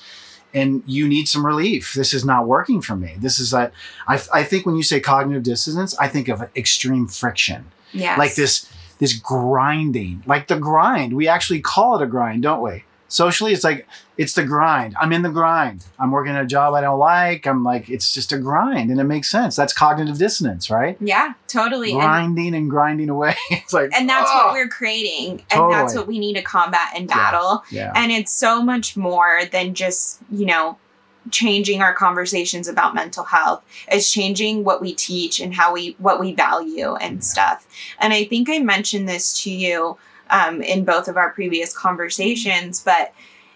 [0.54, 1.94] and you need some relief.
[1.94, 3.16] This is not working for me.
[3.20, 3.72] This is that
[4.08, 7.66] I, I think when you say cognitive dissonance, I think of extreme friction.
[7.92, 8.16] Yeah.
[8.18, 11.14] Like this this grinding, like the grind.
[11.14, 12.84] We actually call it a grind, don't we?
[13.10, 14.96] Socially, it's like it's the grind.
[15.02, 15.84] I'm in the grind.
[15.98, 17.48] I'm working at a job I don't like.
[17.48, 19.56] I'm like it's just a grind, and it makes sense.
[19.56, 20.96] That's cognitive dissonance, right?
[21.02, 21.94] Yeah, totally.
[21.94, 23.36] Grinding and grinding away.
[23.50, 25.44] it's like and that's "Ah!" what we're creating.
[25.52, 27.64] And that's what we need to combat and battle.
[27.72, 27.92] yeah.
[27.96, 30.78] And it's so much more than just, you know,
[31.32, 33.64] changing our conversations about mental health.
[33.92, 37.68] is changing what we teach and how we what we value and stuff.
[38.00, 39.98] And I think I mentioned this to you
[40.30, 43.14] um, in both of our previous conversations, but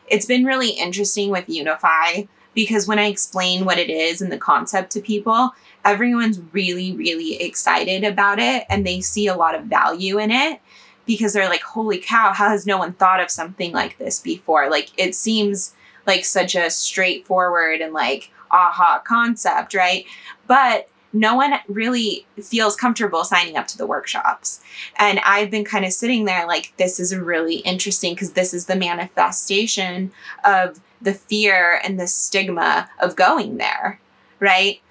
[0.07, 4.37] it's been really interesting with Unify because when I explain what it is and the
[4.37, 5.51] concept to people,
[5.85, 10.59] everyone's really, really excited about it and they see a lot of value in it
[11.05, 14.69] because they're like, holy cow, how has no one thought of something like this before?
[14.69, 15.73] Like, it seems
[16.05, 20.05] like such a straightforward and like aha concept, right?
[20.47, 24.61] But no one really feels comfortable signing up to the workshops.
[24.97, 28.65] And I've been kind of sitting there like, this is really interesting because this is
[28.65, 30.11] the manifestation
[30.43, 33.99] of the fear and the stigma of going there,
[34.39, 34.81] right?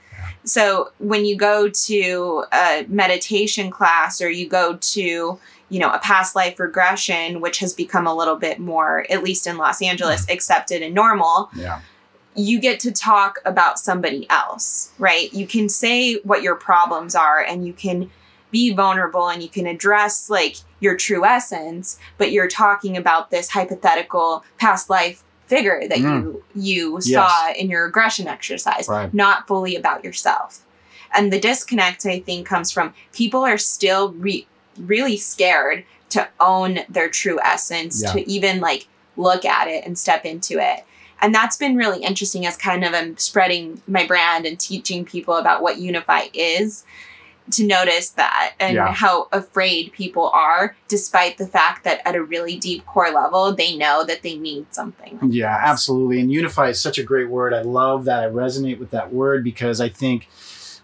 [0.45, 5.99] So when you go to a meditation class or you go to, you know, a
[5.99, 10.27] past life regression, which has become a little bit more, at least in Los Angeles,
[10.27, 10.33] mm.
[10.33, 11.51] accepted and normal.
[11.57, 11.81] Yeah.
[12.35, 15.33] You get to talk about somebody else, right?
[15.33, 18.11] You can say what your problems are and you can
[18.51, 23.51] be vulnerable and you can address like your true essence, but you're talking about this
[23.51, 26.05] hypothetical past life figure that Mm.
[26.23, 27.14] you you Yes.
[27.31, 29.12] saw in your regression exercise, Right.
[29.12, 30.61] not fully about yourself.
[31.14, 34.47] And the disconnect I think comes from people are still re-
[34.79, 38.12] really scared to own their true essence, Yeah.
[38.12, 38.87] to even like
[39.18, 40.85] look at it and step into it.
[41.23, 45.35] And that's been really interesting as kind of I'm spreading my brand and teaching people
[45.37, 46.85] about what Unify is
[47.53, 48.93] to notice that and Yeah.
[48.93, 53.77] how afraid people are, despite the fact that at a really deep core level, they
[53.77, 55.19] know that they need something.
[55.21, 55.69] like Yeah, this.
[55.71, 56.21] absolutely.
[56.21, 57.53] And unify is such a great word.
[57.55, 58.23] I love that.
[58.23, 60.29] I resonate with that word because I think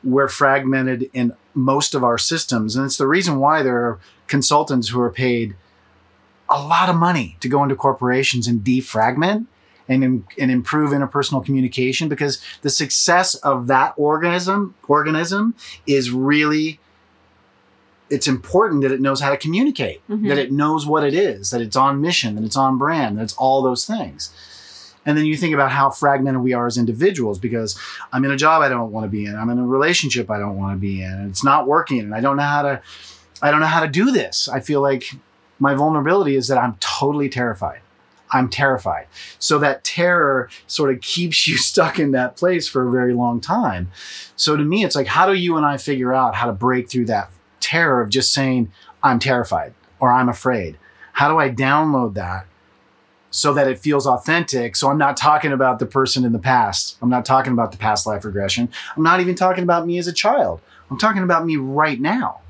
[0.04, 2.76] we're fragmented in most of our systems.
[2.76, 3.98] And it's the reason why there are
[4.28, 5.54] consultants who are paid
[6.48, 9.46] a lot of money to go into corporations and defragment
[9.88, 15.54] and, and improve interpersonal communication because the success of that organism organism
[15.86, 16.78] is really
[18.10, 20.28] it's important that it knows how to communicate Mhm.
[20.28, 23.22] that it knows what it is that it's on mission that it's on brand that
[23.22, 24.30] it's all those things.
[25.06, 27.78] And then you think about how fragmented we are as individuals because
[28.12, 30.38] i'm in a job i don't want to be in i'm in a relationship i
[30.38, 32.80] don't want to be in and it's not working and i don't know how to
[33.42, 34.48] i don't know how to do this.
[34.48, 35.14] I feel like
[35.58, 37.80] my vulnerability is that i'm totally terrified
[38.32, 39.06] i'm terrified.
[39.38, 43.40] So that terror sort of keeps you stuck in that place for a very long
[43.40, 43.90] time.
[44.36, 46.90] So to me it's like how do you and i figure out how to break
[46.90, 48.70] through that terror of just saying
[49.02, 50.78] i'm terrified or i'm afraid
[51.12, 52.46] how do i download that
[53.30, 54.76] so that it feels authentic?
[54.76, 56.96] So i'm not talking about the person in the past.
[57.02, 58.70] I'm not talking about the past life regression.
[58.96, 60.60] I'm not even talking about me as a child.
[60.90, 62.40] I'm talking about me right now.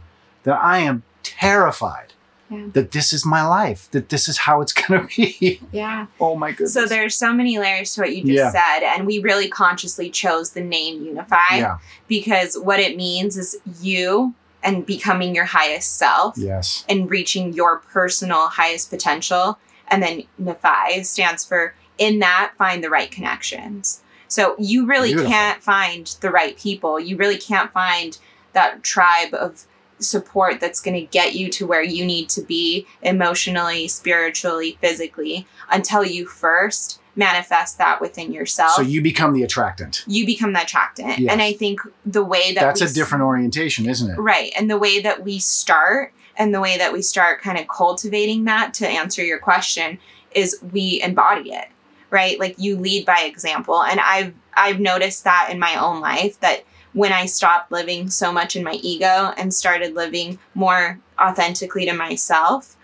[0.44, 2.12] That i am terrified
[2.50, 2.66] Yeah.
[2.72, 6.06] that this is my life that this is how it's going to be Yeah.
[6.20, 8.50] oh my goodness So there's so many layers to what you just Yeah.
[8.50, 13.58] said, and we really consciously chose the name Unify yeah because what it means is
[13.80, 19.58] you and becoming your highest self yes and reaching your personal highest potential.
[19.90, 24.02] And then Unify stands for in that find the right connections.
[24.26, 25.30] So you really Beautiful.
[25.32, 26.98] can't find the right people.
[27.00, 28.18] You really can't find
[28.52, 29.64] that tribe of
[29.98, 35.46] support that's going to get you to where you need to be emotionally, spiritually, physically
[35.70, 38.74] until you first manifest that within yourself.
[38.74, 41.18] so you become the attractant you become the attractant.
[41.18, 41.32] Yes.
[41.32, 44.52] And I think the way that that's a different orientation isn't it Right.
[44.56, 48.44] And the way that we start and the way that we start kind of cultivating
[48.44, 49.98] that to answer your question
[50.30, 51.66] is we embody it.
[52.10, 52.38] Right?
[52.38, 53.82] Like you lead by example.
[53.82, 56.64] And I've I've noticed that in my own life that
[56.98, 61.92] when I stopped living so much in my ego and started living more authentically to
[61.92, 62.74] myself,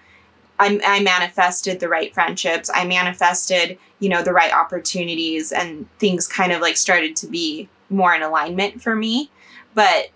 [0.61, 2.71] I, I manifested the right friendships.
[2.73, 7.69] I manifested, you know, the right opportunities and things kind of like started to be
[7.91, 9.33] more in alignment for me.
[9.75, 10.11] But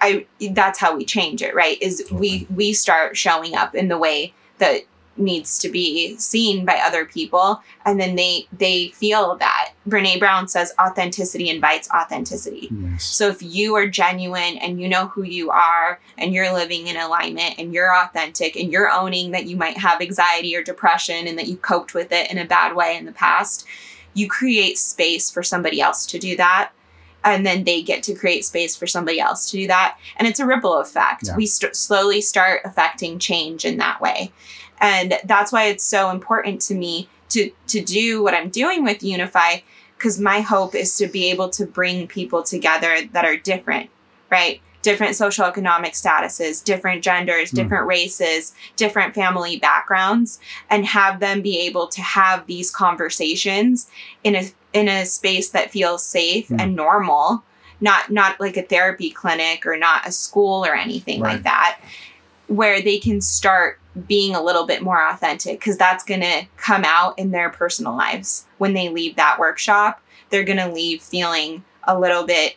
[0.00, 1.80] I that's how we change it, right?
[1.80, 4.80] Is we we start showing up in the way that
[5.20, 9.72] needs to be seen by other people and then they they feel that.
[9.88, 12.68] Brené Brown says authenticity invites authenticity.
[12.70, 16.86] yes So if you are genuine and you know who you are and you're living
[16.86, 21.26] in alignment and you're authentic and you're owning that you might have anxiety or depression
[21.26, 23.66] and that you coped with it in a bad way in the past,
[24.14, 26.72] you create space for somebody else to do that.
[27.22, 29.98] And then they get to create space for somebody else to do that.
[30.16, 31.24] And it's a ripple effect.
[31.26, 31.36] Yeah.
[31.36, 34.32] We st- slowly start affecting change in that way.
[34.80, 39.02] And that's why it's so important to me to, to do what I'm doing with
[39.02, 39.58] Unify
[39.96, 43.90] because my hope is to be able to bring people together that are different,
[44.30, 44.60] right?
[44.82, 47.56] Different social economic statuses, different genders, Mm.
[47.56, 53.88] different races, different family backgrounds, and have them be able to have these conversations
[54.24, 56.60] in a in a space that feels safe Mm.
[56.62, 57.42] and normal,
[57.82, 61.34] not not like a therapy clinic or not a school or anything Right.
[61.34, 61.78] like that
[62.50, 66.84] where they can start being a little bit more authentic because that's going to come
[66.84, 68.46] out in their personal lives.
[68.58, 72.56] When they leave that workshop they're going to leave feeling a little bit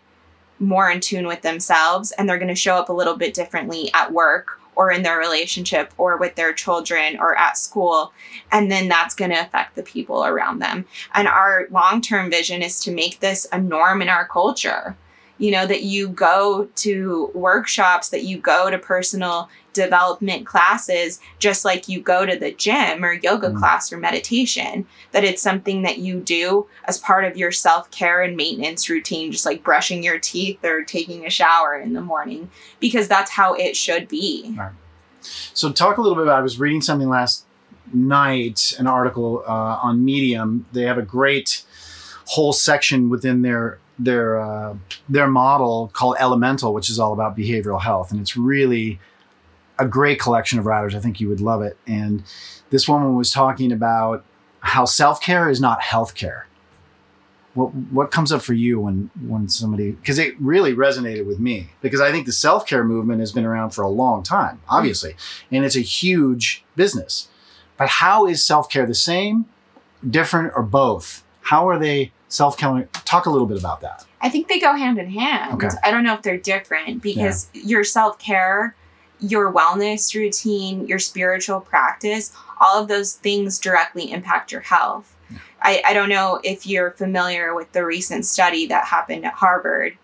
[0.60, 3.92] more in tune with themselves and they're going to show up a little bit differently
[3.94, 8.14] at work or in their relationship or with their children or at school
[8.52, 10.86] and then that's going to affect the people around them.
[11.14, 14.96] And our long-term vision is to make this a norm in our culture
[15.44, 21.66] you know that you go to workshops that you go to personal development classes just
[21.66, 23.60] like you go to the gym or yoga mm.
[23.60, 28.38] class or meditation that it's something that you do as part of your self-care and
[28.38, 33.10] maintenance routine just like brushing your teeth or taking a shower in the morning because
[33.10, 34.72] that's how it should be right.
[35.54, 37.46] so talk a little bit about i was reading something last
[37.92, 41.64] night an article uh, on medium they have a great
[42.28, 44.76] whole section within their their uh,
[45.08, 49.00] their model called elemental which is all about behavioral health and it's really
[49.80, 50.96] a great collection of writers.
[50.96, 51.78] I think you would love it.
[51.88, 52.24] And
[52.70, 54.24] this woman was talking about
[54.60, 56.48] how self care is not health care.
[57.54, 61.70] What what comes up for you when when somebody because it really resonated with me
[61.82, 65.16] because I think the self care movement has been around for a long time, obviously,
[65.52, 67.28] and it's a huge business.
[67.78, 69.46] But how is self care the same,
[70.08, 71.24] different, or both?
[71.42, 72.88] How are they self care?
[73.06, 74.06] Talk a little bit about that.
[74.22, 75.54] I think they go hand in hand.
[75.54, 75.76] Okay.
[75.84, 77.62] I don't know if they're different because yeah.
[77.66, 78.76] your self care
[79.24, 85.16] your wellness routine, your spiritual practice, all of those things directly impact your health.
[85.62, 89.98] I, I don't know if you're familiar with the recent study that happened at Harvard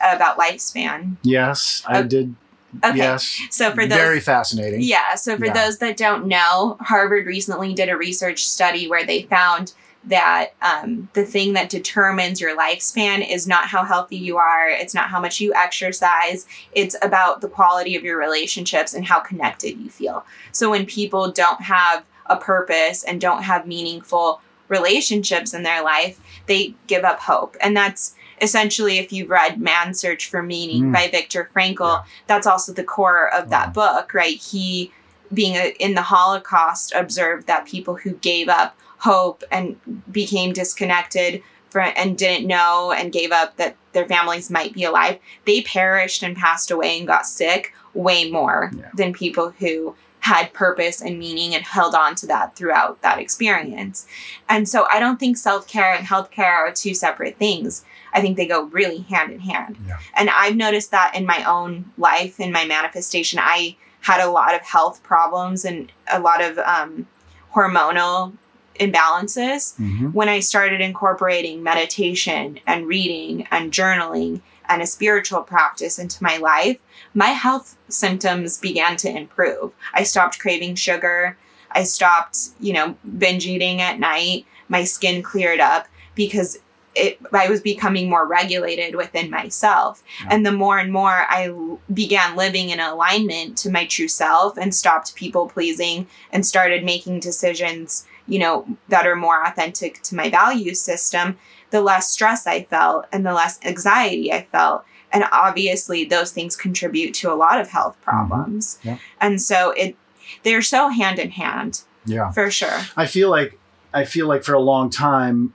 [0.00, 1.16] about lifespan.
[1.22, 2.34] Yes, I did.
[2.82, 2.96] Okay.
[2.96, 3.38] Yes.
[3.50, 4.80] So for those very fascinating.
[4.80, 5.14] Yeah.
[5.16, 5.52] So for yeah.
[5.52, 9.74] those that don't know, Harvard recently did a research study where they found
[10.04, 14.94] that um, the thing that determines your lifespan is not how healthy you are, it's
[14.94, 19.78] not how much you exercise, it's about the quality of your relationships and how connected
[19.78, 20.24] you feel.
[20.50, 26.20] So when people don't have a purpose and don't have meaningful relationships in their life,
[26.46, 27.56] they give up hope.
[27.60, 30.92] And that's essentially if you've read Man's Search for Meaning mm.
[30.92, 32.04] by Viktor Frankl, yeah.
[32.26, 34.36] that's also the core of that book, right?
[34.36, 34.90] He
[35.32, 39.76] being a, in the Holocaust observed that people who gave up hope and
[40.12, 45.18] became disconnected for, and didn't know and gave up that their families might be alive,
[45.44, 48.90] they perished and passed away and got sick way more yeah.
[48.94, 54.06] than people who had purpose and meaning and held on to that throughout that experience.
[54.48, 57.84] And so I don't think self care and healthcare are two separate things.
[58.12, 59.78] I think they go really hand in hand.
[59.88, 59.98] Yeah.
[60.14, 64.54] And I've noticed that in my own life, in my manifestation, I had a lot
[64.54, 67.08] of health problems and a lot of um,
[67.52, 68.32] hormonal
[68.80, 70.08] imbalances mm-hmm.
[70.08, 76.38] when I started incorporating meditation and reading and journaling and a spiritual practice into my
[76.38, 76.78] life,
[77.14, 79.72] my health symptoms began to improve.
[79.92, 81.36] I stopped craving sugar.
[81.70, 84.46] I stopped, you know, binge eating at night.
[84.68, 86.58] My skin cleared up because
[86.94, 90.02] it, I was becoming more regulated within myself.
[90.20, 90.28] Yeah.
[90.32, 94.56] And the more and more I l- began living in alignment to my true self
[94.58, 100.14] and stopped people pleasing and started making decisions you know, that are more authentic to
[100.14, 101.36] my value system,
[101.70, 104.84] the less stress I felt and the less anxiety I felt.
[105.12, 108.04] And obviously those things contribute to a lot of health mm-hmm.
[108.04, 108.78] problems.
[108.78, 108.88] Mm-hmm.
[108.88, 108.98] Yeah.
[109.20, 109.96] And so it
[110.44, 111.82] they're so hand in hand.
[112.06, 112.30] Yeah.
[112.32, 112.80] For sure.
[112.96, 113.58] I feel like
[113.92, 115.54] I feel like for a long time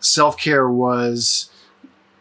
[0.00, 1.50] self-care was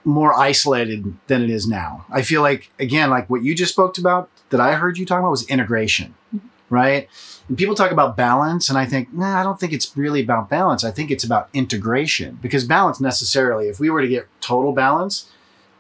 [0.06, 2.06] more isolated than it is now.
[2.10, 5.24] I feel like again like what you just spoke about that I heard you talking
[5.24, 6.14] about was integration.
[6.34, 6.48] Mm-hmm.
[6.74, 7.08] Right?
[7.48, 10.50] And people talk about balance, and I think, nah, I don't think it's really about
[10.50, 10.84] balance.
[10.84, 15.30] I think it's about integration because balance necessarily, if we were to get total balance,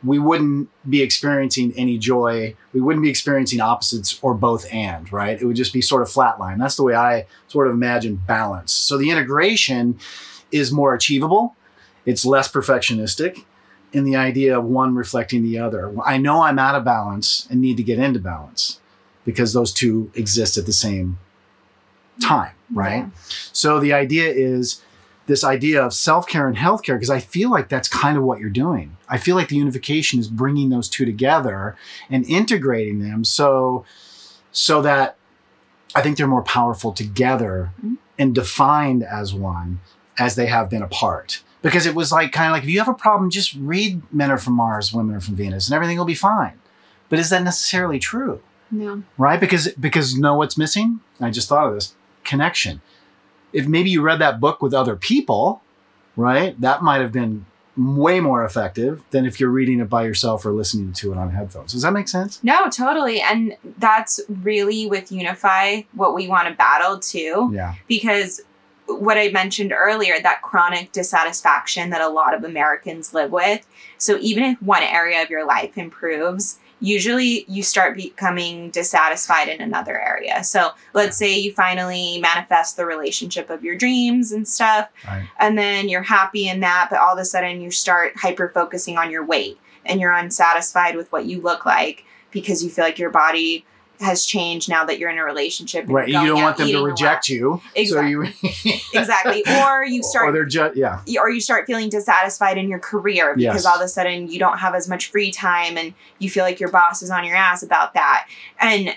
[0.03, 2.55] we wouldn't be experiencing any joy.
[2.73, 5.41] We wouldn't be experiencing opposites or both and, right?
[5.41, 6.59] It would just be sort of flatline.
[6.59, 8.73] That's the way I sort of imagine balance.
[8.73, 9.97] So the integration
[10.51, 11.55] is more achievable,
[12.05, 13.45] it's less perfectionistic
[13.93, 15.93] in the idea of one reflecting the other.
[16.03, 18.79] I know I'm out of balance and need to get into balance
[19.25, 21.17] because those two exist at the same
[22.21, 23.05] time, right?
[23.05, 23.09] Yeah.
[23.51, 24.81] So the idea is
[25.25, 28.39] this idea of self care and healthcare, because I feel like that's kind of what
[28.39, 28.97] you're doing.
[29.07, 31.75] I feel like the unification is bringing those two together
[32.09, 33.85] and integrating them so
[34.51, 35.17] so that
[35.95, 37.95] I think they're more powerful together mm-hmm.
[38.17, 39.79] and defined as one
[40.17, 41.43] as they have been apart.
[41.61, 44.29] Because it was like kind of like if you have a problem, just read Men
[44.29, 46.59] Are From Mars, Women Are From Venus, and everything will be fine.
[47.07, 48.41] But is that necessarily true?
[48.73, 49.03] No.
[49.17, 49.39] Right?
[49.39, 50.99] Because because know what's missing?
[51.21, 52.81] I just thought of this connection.
[53.53, 55.61] If maybe you read that book with other people,
[56.15, 56.59] right?
[56.59, 57.45] That might have been
[57.77, 61.31] way more effective than if you're reading it by yourself or listening to it on
[61.31, 61.73] headphones.
[61.73, 62.43] Does that make sense?
[62.43, 63.21] No, totally.
[63.21, 67.51] And that's really with Unify what we want to battle too.
[67.53, 67.75] Yeah.
[67.87, 68.41] Because
[68.85, 73.65] what I mentioned earlier, that chronic dissatisfaction that a lot of Americans live with.
[73.97, 79.61] So even if one area of your life improves, usually you start becoming dissatisfied in
[79.61, 80.43] another area.
[80.43, 85.23] So let's say you finally manifest the relationship of your dreams and stuff, Right.
[85.39, 88.97] and then you're happy in that, but all of a sudden you start hyper focusing
[88.97, 92.99] on your weight and you're unsatisfied with what you look like because you feel like
[92.99, 93.65] your body
[94.03, 95.85] has changed now that you're in a relationship.
[95.87, 96.07] Right.
[96.07, 97.61] You don't out want them to reject you.
[97.75, 98.13] Exactly.
[98.33, 100.29] So you exactly or you start.
[100.29, 101.01] or they're just yeah.
[101.19, 103.65] or you start feeling dissatisfied in your career because Yes.
[103.65, 106.59] all of a sudden you don't have as much free time and you feel like
[106.59, 108.27] your boss is on your ass about that
[108.59, 108.95] and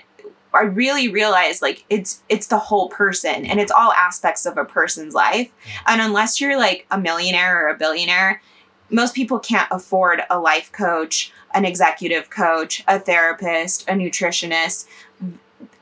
[0.53, 4.65] i really realized like it's it's the whole person and it's all aspects of a
[4.65, 5.51] person's life
[5.85, 8.41] and unless you're like a millionaire or a billionaire
[8.89, 14.87] most people can't afford a life coach an executive coach a therapist a nutritionist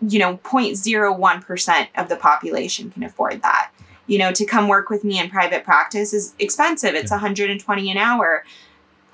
[0.07, 3.71] you know 0.01% of the population can afford that.
[4.07, 6.95] You know to come work with me in private practice is expensive.
[6.95, 7.17] It's Yeah.
[7.17, 8.43] 120 an hour.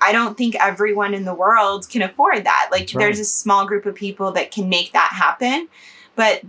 [0.00, 2.68] I don't think everyone in the world can afford that.
[2.72, 2.94] Like right.
[2.98, 5.68] there's a small group of people that can make that happen.
[6.16, 6.42] But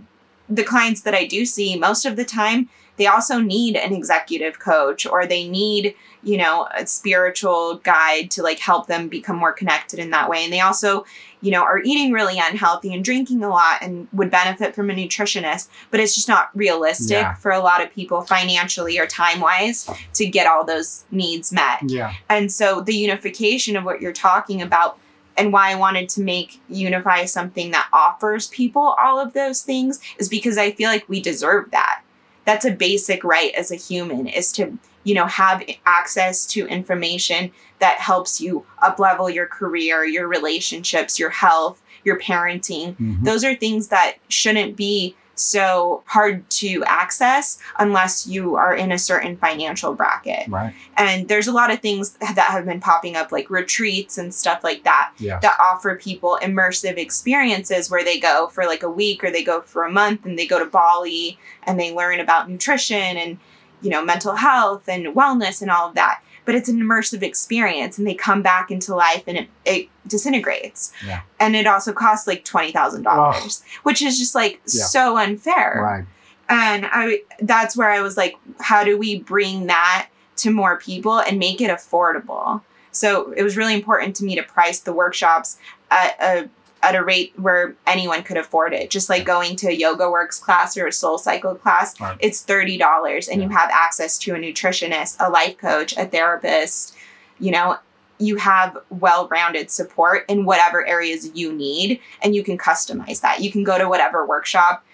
[0.48, 4.58] the clients that i do see most of the time they also need an executive
[4.58, 9.52] coach or they need you know a spiritual guide to like help them become more
[9.52, 11.04] connected in that way and they also
[11.42, 14.94] you know are eating really unhealthy and drinking a lot and would benefit from a
[14.94, 17.34] nutritionist but it's just not realistic Yeah.
[17.34, 21.80] for a lot of people financially or time wise to get all those needs met
[21.82, 22.14] Yeah.
[22.28, 24.98] and so the unification of what you're talking about
[25.36, 29.98] and why I wanted to make Unify something that offers people all of those things
[30.18, 32.02] is because I feel like we deserve that.
[32.44, 37.50] That's a basic right as a human is to, you know, have access to information
[37.78, 42.96] that helps you uplevel your career, your relationships, your health, your parenting.
[42.96, 43.24] Mhm.
[43.24, 48.98] Those are things that shouldn't be so hard to access unless you are in a
[48.98, 50.48] certain financial bracket.
[50.48, 50.74] Right.
[50.96, 54.62] And there's a lot of things that have been popping up, like retreats and stuff
[54.62, 55.38] like that, Yeah.
[55.40, 59.60] that offer people immersive experiences where they go for like a week or they go
[59.62, 63.38] for a month and they go to Bali and they learn about nutrition and,
[63.82, 66.20] you know, mental health and wellness and all of that.
[66.44, 70.92] But it's an immersive experience and they come back into life and it, it disintegrates.
[71.06, 71.22] Yeah.
[71.40, 74.84] And it also costs like $20,000, which is just like Yeah.
[74.84, 76.04] so unfair Right.
[76.48, 81.18] and i that's where i was like how do we bring that to more people
[81.20, 82.60] and make it affordable
[82.92, 85.58] so it was really important to me to price the workshops
[85.90, 86.48] at a
[86.84, 88.90] at a rate where anyone could afford it.
[88.90, 92.16] Just like going to a YogaWorks class or a SoulCycle class Right.
[92.20, 96.94] it's $30 and you have access to a nutritionist a life coach a therapist
[97.38, 97.76] you know
[98.18, 103.40] you have well-rounded support in whatever areas you need and you can customize that.
[103.40, 104.84] You can go to whatever workshop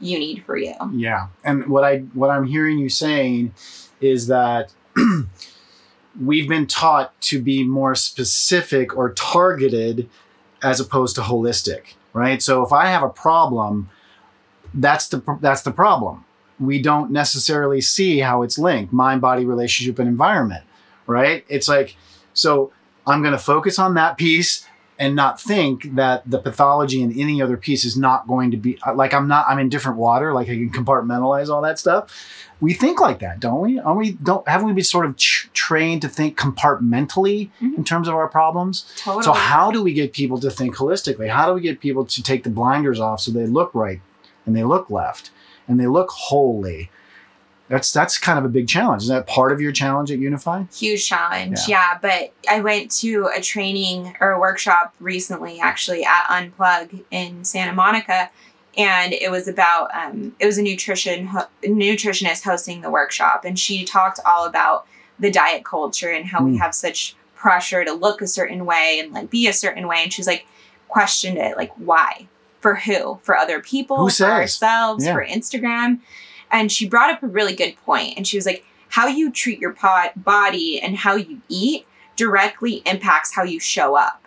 [0.00, 0.74] you need for you.
[0.92, 1.28] Yeah.
[1.44, 3.54] And what I what I'm hearing you saying
[4.00, 4.70] is that
[6.20, 10.08] we've been taught to be more specific or targeted
[10.62, 12.42] as opposed to holistic, right?
[12.42, 13.90] So if I have a problem,
[14.74, 16.24] that's the that's the problem.
[16.60, 20.64] We don't necessarily see how it's linked, mind, body, relationship, and environment,
[21.06, 21.44] right?
[21.48, 21.96] It's like
[22.34, 22.72] so
[23.06, 24.66] I'm going to focus on that piece
[25.00, 28.78] and not think that the pathology in any other piece is not going to be
[28.94, 32.10] like I'm not I'm in different water like I can compartmentalize all that stuff.
[32.60, 33.78] We think like that, don't we?
[33.78, 37.78] Aren't we don't haven't we been sort of tr- trained to think compartmentally Mhm.
[37.78, 38.84] in terms of our problems?
[38.96, 39.22] Totally.
[39.24, 41.28] So how do we get people to think holistically?
[41.28, 44.00] How do we get people to take the blinders off so they look right
[44.46, 45.30] and they look left
[45.68, 46.90] and they look wholly?
[47.68, 49.02] That's that's kind of a big challenge.
[49.02, 50.64] Is that part of your challenge at Unify?
[50.74, 51.58] Huge challenge.
[51.68, 51.98] Yeah.
[52.00, 57.72] But I went to a training or a workshop recently, actually, at Unplug in Santa
[57.74, 58.30] Monica.
[58.76, 63.44] And it was about, um, it was a nutrition ho- nutritionist hosting the workshop.
[63.44, 64.86] And she talked all about
[65.18, 66.60] the diet culture and how we Mm.
[66.60, 69.98] have such pressure to look a certain way and like be a certain way.
[70.02, 70.46] And she's like,
[70.88, 72.28] questioned it, like, why?
[72.60, 73.18] For who?
[73.22, 73.96] For other people?
[73.98, 75.04] Who for ourselves?
[75.04, 75.12] Yeah.
[75.14, 75.98] For Instagram?
[76.50, 78.14] And she brought up a really good point.
[78.16, 81.86] And she was like, how you treat your pot body and how you eat
[82.16, 84.26] directly impacts how you show up.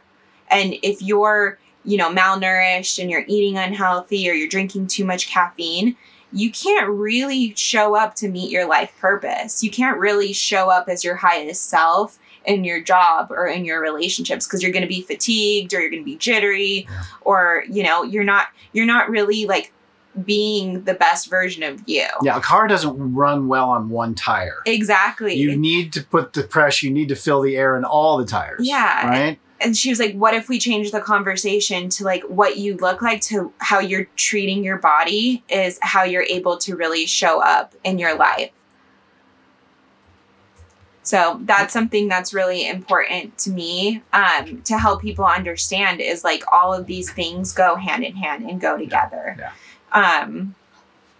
[0.49, 5.27] And if you're, you know, malnourished and you're eating unhealthy or you're drinking too much
[5.27, 5.95] caffeine,
[6.33, 9.63] you can't really show up to meet your life purpose.
[9.63, 13.81] You can't really show up as your highest self in your job or in your
[13.81, 17.03] relationships because you're going to be fatigued or you're going to be jittery Yeah.
[17.21, 19.73] or, you know, you're not you're not really like
[20.25, 22.07] being the best version of you.
[22.21, 24.61] Yeah, a car doesn't run well on one tire.
[24.65, 25.35] Exactly.
[25.35, 28.25] You need to put the pressure, you need to fill the air in all the
[28.25, 28.67] tires.
[28.67, 29.07] Yeah.
[29.07, 29.39] Right?
[29.61, 33.01] and she was like, What if we change the conversation to like what you look
[33.01, 37.75] like to how you're treating your body is how you're able to really show up
[37.83, 38.51] in your life.
[41.03, 46.43] So that's something that's really important to me um, to help people understand is like
[46.51, 49.35] all of these things go hand in hand and go together.
[49.37, 49.51] Yeah.
[49.91, 50.55] Um,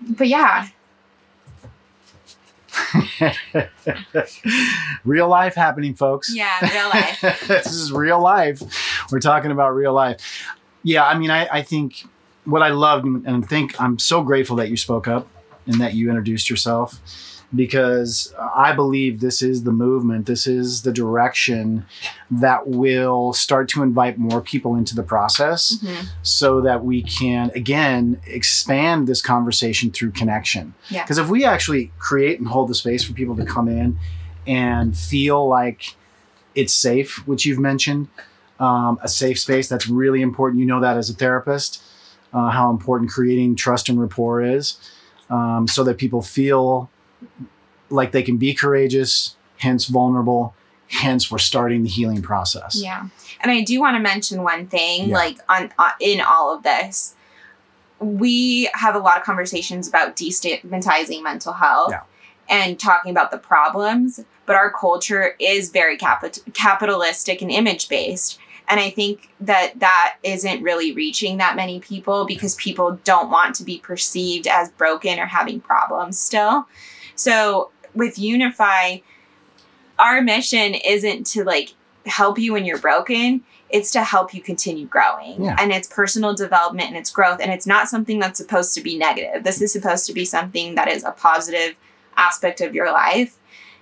[0.02, 0.68] but yeah,
[5.06, 6.34] real life happening, folks.
[6.34, 7.22] yeah, real life.
[7.48, 8.62] this is real life.
[9.12, 10.48] We're talking about real life.
[10.84, 12.06] Yeah, I mean, I, I think
[12.46, 15.28] what I loved and think I'm so grateful that you spoke up
[15.68, 17.00] and that you introduced yourself
[17.54, 21.86] because I believe this is the movement, this is the direction
[22.30, 26.06] that will start to invite more people into the process Mhm.
[26.22, 30.74] so that we can again expand this conversation through connection.
[30.90, 31.04] Yeah.
[31.04, 33.98] Because if we actually create and hold the space for people to come in
[34.48, 35.96] and feel like
[36.56, 38.08] it's safe, which you've mentioned,
[38.60, 40.60] um, a safe space, that's really important.
[40.60, 41.82] You know that as a therapist,
[42.34, 44.78] uh, how important creating trust and rapport is,
[45.30, 46.90] um, so that people feel
[47.90, 50.54] like they can be courageous, hence vulnerable.
[50.88, 52.76] Hence, we're starting the healing process.
[52.82, 53.08] Yeah.
[53.40, 55.16] And I do want to mention one thing Yeah.
[55.16, 57.16] like on uh, in all of this.
[58.00, 62.02] We have a lot of conversations about destigmatizing mental health Yeah.
[62.50, 68.40] and talking about the problems, but our culture is very capi- capitalistic and image based.
[68.68, 73.56] And I think that that isn't really reaching that many people because people don't want
[73.56, 76.68] to be perceived as broken or having problems still.
[77.16, 78.98] So with Unify,
[80.00, 81.74] our mission isn't to like
[82.06, 83.44] help you when you're broken.
[83.70, 85.46] It's to help you continue growing.
[85.46, 85.56] Yeah.
[85.58, 87.40] And it's personal development and it's growth.
[87.40, 89.44] And it's not something that's supposed to be negative.
[89.44, 91.76] This is supposed to be something that is a positive
[92.18, 93.38] aspect of your life.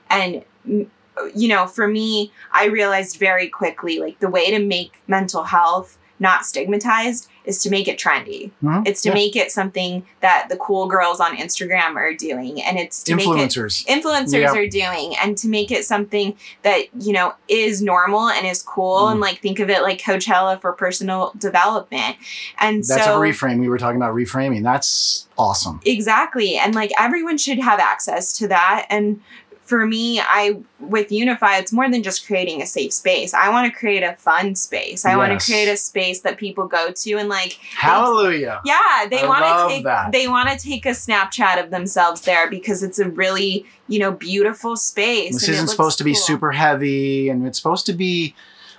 [0.09, 5.43] And, you know, for me, I realized very quickly like the way to make mental
[5.43, 8.51] health not stigmatized is to make it trendy.
[8.63, 8.85] Mhm.
[8.87, 9.13] It's to Yeah.
[9.15, 12.61] make it something that the cool girls on Instagram are doing.
[12.61, 13.85] And it's to make it influencers.
[13.87, 18.61] influencers are doing and to make it something that you know is normal and is
[18.61, 19.11] cool Mm.
[19.13, 22.17] and like think of it like coachella for personal development
[22.59, 23.59] and That's so a reframe.
[23.59, 24.61] We were talking about reframing.
[24.63, 25.79] That's awesome.
[25.85, 29.21] exactly and like everyone should have access to that and
[29.69, 33.71] for me i with unify it's more than just creating a safe space i want
[33.71, 37.13] to create a fun space i want to create a space that people go to
[37.13, 38.61] and like Hallelujah.
[38.65, 40.11] yeah, they want to take that.
[40.11, 44.11] they want to take a Snapchat of themselves there because it's a really you know
[44.11, 45.33] beautiful space.
[45.33, 46.21] This isn't supposed to be cool.
[46.21, 48.35] super heavy, and it's supposed to be.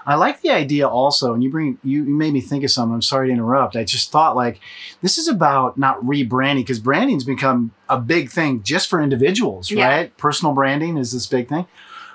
[0.06, 2.94] I like the idea also, and you bring you, you made me think of something.
[2.94, 3.76] I'm sorry to interrupt.
[3.76, 4.60] I just thought like
[5.02, 9.86] this is about not rebranding because branding's become a big thing just for individuals, Yeah.
[9.88, 10.16] right?
[10.16, 11.66] Personal branding is this big thing.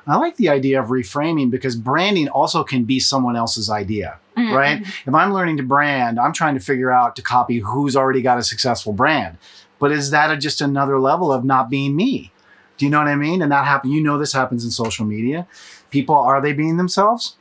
[0.07, 4.17] I like the idea of reframing because branding also can be someone else's idea.
[4.37, 4.53] Mhm.
[4.53, 4.81] right?
[5.07, 8.37] If I'm learning to brand, I'm trying to figure out to copy who's already got
[8.37, 9.37] a successful brand.
[9.79, 12.33] But is that a, just another level of not being me?
[12.77, 13.41] Do you know what I mean?
[13.41, 13.91] And that happen.
[13.91, 15.47] You know this happens in social media.
[15.89, 17.37] People are they being themselves?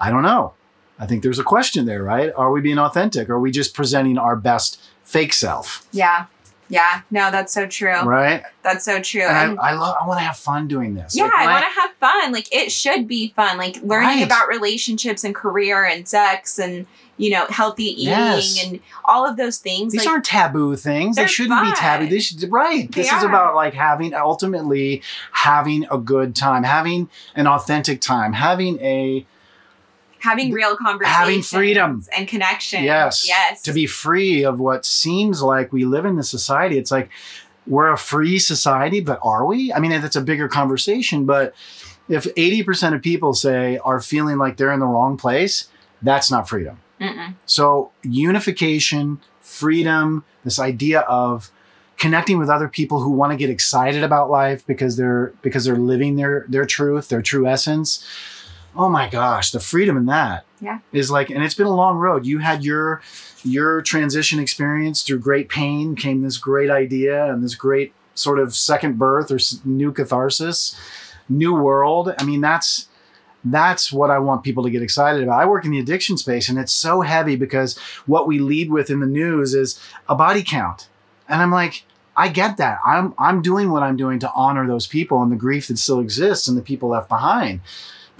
[0.00, 0.54] I don't know.
[0.98, 2.32] I think there's a question there, right?
[2.36, 3.28] Are we being authentic?
[3.30, 5.86] Are we just presenting our best fake self?
[5.92, 6.26] Yeah,
[6.68, 7.02] yeah.
[7.10, 8.00] No, that's so true.
[8.02, 8.42] Right?
[8.62, 9.22] That's so true.
[9.22, 9.96] And And I, I love.
[10.02, 11.16] I want to have fun doing this.
[11.16, 12.32] yeah, Like, I want to have fun.
[12.32, 13.56] Like it should be fun.
[13.58, 14.24] Like learning Right.
[14.26, 16.86] about relationships and career and sex and
[17.16, 18.62] you know healthy eating Yes.
[18.64, 19.92] and all of those things.
[19.92, 21.16] These like, aren't taboo things.
[21.16, 22.08] They shouldn't be taboo.
[22.08, 22.90] They should right.
[22.92, 28.34] They this is about like having ultimately having a good time, having an authentic time,
[28.34, 29.26] having a
[30.20, 32.04] having real conversations, having freedom.
[32.16, 32.84] and connection.
[32.84, 33.62] yes, yes.
[33.62, 36.78] to be free of what seems like we live in this society.
[36.78, 37.10] It's like
[37.66, 39.72] we're a free society, but are we?
[39.72, 41.54] I mean, that's a bigger conversation, but
[42.08, 45.68] if 80% of people say are feeling like they're in the wrong place,
[46.02, 46.80] that's not freedom.
[47.00, 47.34] Mm-mm.
[47.46, 51.50] So unification, freedom, this idea of
[51.96, 55.76] connecting with other people who want to get excited about life because they're because they're
[55.76, 58.04] living their their truth, their true essence.
[58.76, 60.78] Oh my gosh, the freedom in that Yeah.
[60.92, 62.24] is like and it's been a long road.
[62.26, 63.02] You had your
[63.42, 68.54] your transition experience through great pain came this great idea and this great sort of
[68.54, 70.76] second birth or new catharsis,
[71.28, 72.14] new world.
[72.18, 72.86] I mean, that's
[73.42, 75.40] that's what I want people to get excited about.
[75.40, 78.90] I work in the addiction space and it's so heavy because what we lead with
[78.90, 80.88] in the news is a body count.
[81.26, 81.84] And I'm like,
[82.16, 82.78] I get that.
[82.84, 86.00] I'm I'm doing what I'm doing to honor those people and the grief that still
[86.00, 87.60] exists and the people left behind.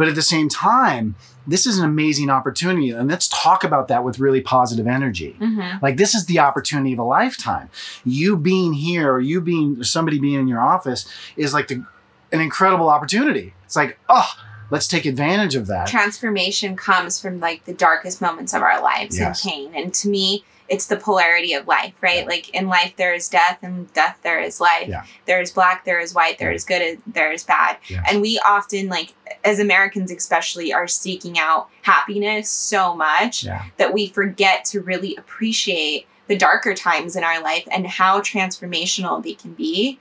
[0.01, 1.15] But at the same time,
[1.47, 2.89] this is an amazing opportunity.
[2.89, 5.37] And let's talk about that with really positive energy.
[5.39, 5.85] Mm-hmm.
[5.85, 7.69] Like this is the opportunity of a lifetime.
[8.03, 11.85] You being here or you being somebody being in your office is like the,
[12.33, 13.53] an incredible opportunity.
[13.67, 14.27] It's like, oh,
[14.71, 15.87] let's take advantage of that.
[15.87, 19.45] Transformation comes from like the darkest moments of our lives Yes.
[19.45, 19.75] and pain.
[19.75, 22.27] And to me, it's the polarity of life, right?
[22.27, 24.87] Like in life, there is death, and death, there is life.
[24.89, 25.05] Yeah.
[25.27, 27.77] There is black, there is white, there is good, and there is bad.
[27.89, 28.07] Yes.
[28.09, 29.13] And we often, like,
[29.45, 33.65] as Americans especially, are seeking out happiness so much Yeah.
[33.79, 39.21] that we forget to really appreciate the darker times in our life and how transformational
[39.23, 39.99] they can be.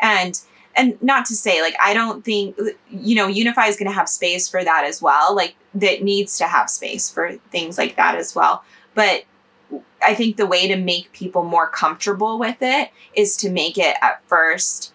[0.00, 0.40] And
[0.74, 2.58] and not to say like I don't think
[2.90, 5.34] you know Unify is going to have space for that as well.
[5.36, 8.62] Like that needs to have space for things like that as well.
[8.94, 9.24] But
[10.02, 13.96] I think the way to make people more comfortable with it is to make it
[14.02, 14.92] at first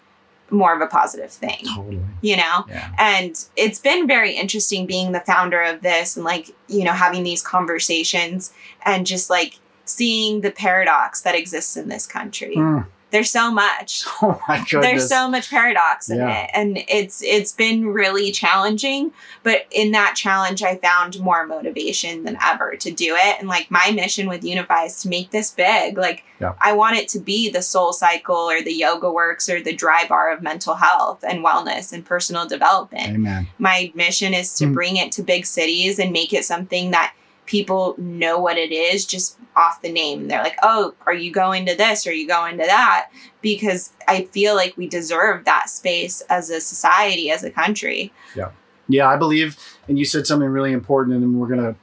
[0.49, 1.99] more of a positive thing, Totally.
[2.21, 2.65] you know?
[2.67, 2.91] Yeah.
[2.97, 7.23] And it's been very interesting being the founder of this and like, you know, having
[7.23, 8.53] these conversations
[8.85, 12.55] and just like seeing the paradox that exists in this country.
[12.55, 12.85] Mm.
[13.11, 14.03] There's so much.
[14.23, 14.81] Oh my goodness.
[14.85, 16.43] There's so much paradox in Yeah.
[16.45, 16.51] it.
[16.53, 19.11] And it's it's been really challenging.
[19.43, 23.35] But in that challenge I found more motivation than ever to do it.
[23.39, 25.97] And like my mission with Unify is to make this big.
[25.97, 26.53] Like Yeah.
[26.61, 30.75] I want it to be the SoulCycle or the YogaWorks or the Drybar of mental
[30.75, 33.47] health and wellness and personal development Amen.
[33.57, 34.73] my mission is to Mm.
[34.73, 37.13] bring it to big cities and make it something that
[37.47, 40.27] people know what it is just off the name.
[40.27, 42.07] They're like, oh, are you going to this?
[42.07, 43.09] Are you going to that?
[43.41, 48.13] Because I feel like we deserve that space as a society, as a country.
[48.35, 48.51] Yeah,
[48.87, 51.75] Yeah, I believe, and you said something really important, and we're gonna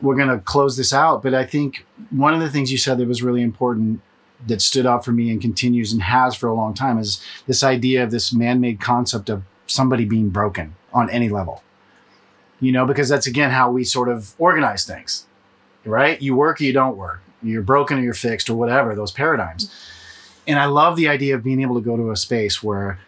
[0.00, 1.22] we're gonna close this out.
[1.22, 4.00] But I think one of the things you said that was really important
[4.46, 7.62] that stood out for me and continues and has for a long time is this
[7.62, 11.62] idea of this man-made concept of somebody being broken on any level.
[12.60, 15.26] You know, because that's again how we sort of organize things,
[15.84, 16.20] right?
[16.20, 17.20] You work or you don't work.
[17.42, 19.72] You're broken or you're fixed or whatever, those paradigms.
[20.46, 22.98] And I love the idea of being able to go to a space where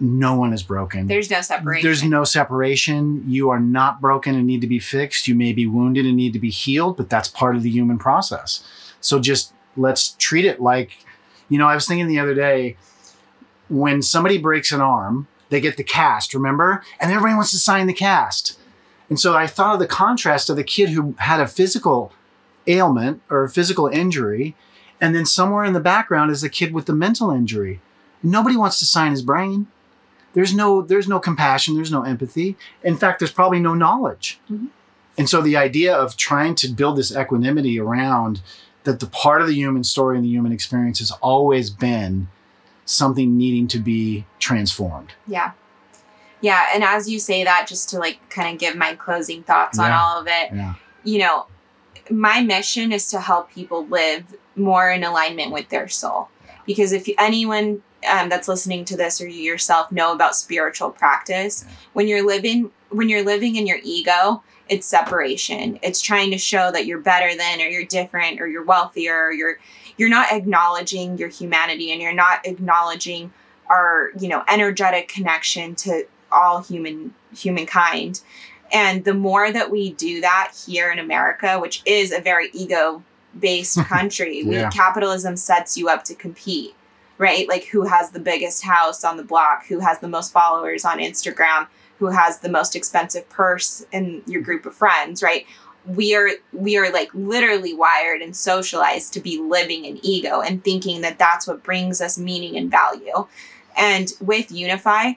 [0.00, 1.06] no one is broken.
[1.06, 1.86] There's no separation.
[1.86, 3.24] There's no separation.
[3.28, 5.28] You are not broken and need to be fixed.
[5.28, 7.98] You may be wounded and need to be healed, but that's part of the human
[7.98, 8.64] process.
[9.00, 11.04] So just let's treat it like,
[11.48, 12.76] you know, I was thinking the other day
[13.68, 16.82] when somebody breaks an arm, they get the cast, remember?
[16.98, 18.58] And everybody wants to sign the cast.
[19.10, 22.12] And so I thought of the contrast of the kid who had a physical
[22.66, 24.54] ailment or a physical injury,
[25.00, 27.80] and then somewhere in the background is the kid with the mental injury.
[28.22, 29.66] Nobody wants to sign his brain
[30.32, 34.68] there's no there's no compassion there's no empathy in fact there's probably no knowledge Mhm.
[35.18, 38.40] and so the idea of trying to build this equanimity around
[38.84, 42.28] that the part of the human story and the human experience has always been
[42.84, 45.50] something needing to be transformed Yeah.
[46.40, 46.66] Yeah.
[46.74, 49.92] And as you say that, just to like kind of give my closing thoughts on
[49.92, 51.46] all of it, yeah you know,
[52.10, 56.28] my mission is to help people live more in alignment with their soul.
[56.66, 61.64] Because if anyone um, that's listening to this or you yourself know about spiritual practice,
[61.66, 61.74] Yeah.
[61.94, 65.78] when you're living when you're living in your ego, it's separation.
[65.82, 69.32] It's trying to show that you're better than or you're different or you're wealthier or
[69.32, 69.58] you're
[69.96, 73.32] you're not acknowledging your humanity and you're not acknowledging
[73.70, 78.20] our, you know, energetic connection to all human humankind.
[78.72, 83.02] And the more that we do that here in America, which is a very ego
[83.38, 86.74] based country, we, capitalism sets you up to compete,
[87.18, 87.48] right?
[87.48, 90.98] Like who has the biggest house on the block, who has the most followers on
[90.98, 91.66] Instagram,
[91.98, 95.46] who has the most expensive purse in your group of friends, right?
[95.86, 100.62] We are we are like literally wired and socialized to be living in ego and
[100.62, 103.26] thinking that that's what brings us meaning and value.
[103.76, 105.12] And with Unify,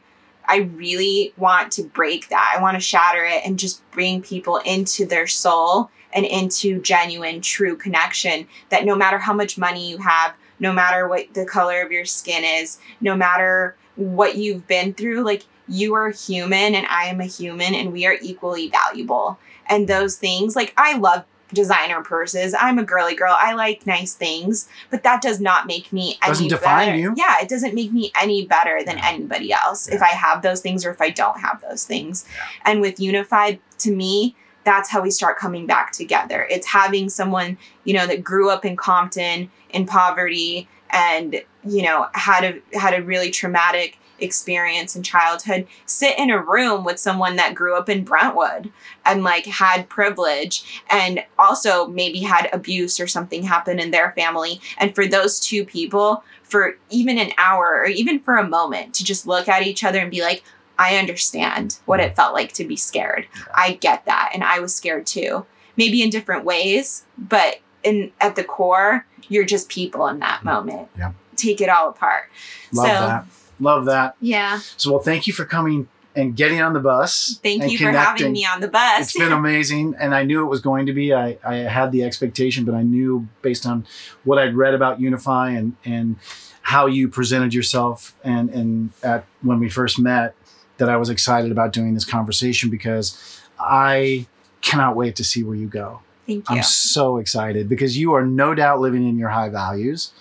[0.46, 2.54] I really want to break that.
[2.56, 7.41] I want to shatter it and just bring people into their soul and into genuine,
[7.41, 8.48] true connection.
[8.70, 12.06] That no matter how much money you have, no matter what the color of your
[12.06, 17.22] skin is, no matter what you've been through, like you are human and I am
[17.22, 19.39] a human and we are equally valuable.
[19.68, 21.24] And those things, like I love
[21.54, 22.56] designer purses.
[22.60, 23.36] I'm a girly girl.
[23.38, 26.97] I like nice things, but that does not make me any Doesn't define better.
[26.97, 27.14] you.
[27.16, 29.08] Yeah, it doesn't make me any better than Yeah.
[29.10, 32.26] anybody else if I have those things or if I don't have those things.
[32.66, 34.36] And with Unified, to me,
[34.66, 36.47] that's how we start coming back together.
[36.49, 42.08] It's having someone, you know, that grew up in Compton in poverty and, you know,
[42.14, 42.43] had
[42.74, 47.53] a had a really traumatic experience in childhood sit in a room with someone that
[47.53, 48.71] grew up in Brentwood
[49.05, 54.59] and like had privilege and also maybe had abuse or something happen in their family
[54.78, 59.03] and for those two people for even an hour or even for a moment to
[59.03, 60.43] just look at each other and be like
[60.78, 63.28] I understand what it felt like to be scared.
[63.53, 64.32] I get that.
[64.34, 65.45] And I was scared too.
[65.78, 70.45] Maybe in different ways, but in at the core, you're just people in that mm.
[70.45, 70.89] moment.
[70.97, 71.13] Yeah.
[71.36, 72.30] Take it all apart.
[72.71, 73.26] Love so that.
[73.60, 74.16] Love that.
[74.20, 74.60] yeah.
[74.78, 77.39] So, well, thank you for coming and getting on the bus.
[77.41, 79.01] Thank you for having me on the bus.
[79.01, 81.14] It's been amazing, and I knew it was going to be.
[81.14, 83.86] I, I had the expectation, but I knew based on
[84.24, 86.18] what I'd read about Unify and and
[86.62, 90.36] how you presented yourself, and and at when we first met,
[90.78, 94.28] that I was excited about doing this conversation because I
[94.62, 96.01] cannot wait to see where you go.
[96.26, 96.56] Thank you.
[96.56, 100.12] I'm so excited because you are no doubt living in your high values.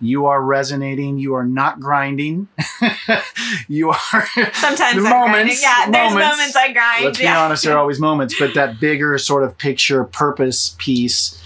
[0.00, 1.18] You are resonating.
[1.18, 2.48] You are not grinding.
[3.68, 3.96] you are
[4.54, 5.32] Sometimes the I'm grinding.
[5.32, 6.30] moments- Yeah, there's moments.
[6.38, 7.04] moments I grind.
[7.04, 11.36] let's be honest, there are always moments, but that bigger sort of picture, purpose piece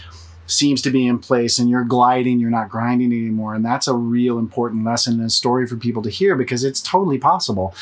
[0.46, 3.55] seems to be in place and you're gliding, you're not grinding anymore.
[3.55, 7.18] And that's a real important lesson and story for people to hear because it's totally
[7.18, 7.74] possible.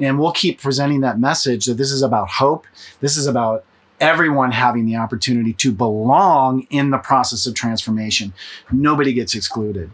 [0.00, 2.66] And we'll keep presenting that message that this is about hope.
[3.00, 3.64] This is about
[4.00, 8.32] everyone having the opportunity to belong in the process of transformation.
[8.72, 9.90] Nobody gets excluded.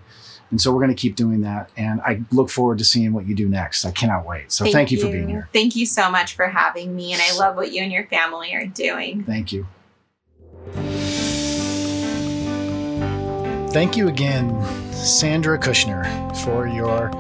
[0.51, 1.71] And so we're going to keep doing that.
[1.77, 3.85] And I look forward to seeing what you do next.
[3.85, 4.53] I cannot wait.
[4.53, 5.49] So thank, you for being here.
[5.53, 7.13] Thank you so much for having me.
[7.13, 9.25] And I love what you and your family are doing.
[9.25, 9.67] Thank you.
[13.73, 17.11] Thank you again, Sandra Kushner, for your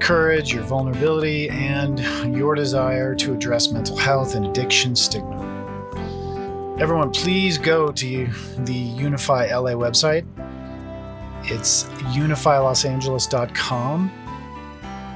[0.00, 2.00] courage, your vulnerability, and
[2.36, 5.40] your desire to address mental health and addiction stigma.
[6.80, 8.26] Everyone, please go to
[8.58, 10.26] the Unify LA website.
[11.44, 11.84] It's
[12.14, 14.10] unifylosangeles.com.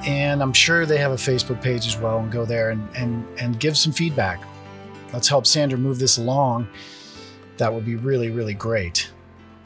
[0.07, 2.18] And I'm sure they have a Facebook page as well.
[2.18, 4.41] And go there and, and, and give some feedback.
[5.12, 6.68] Let's help Sandra move this along.
[7.57, 9.11] That would be really, really great.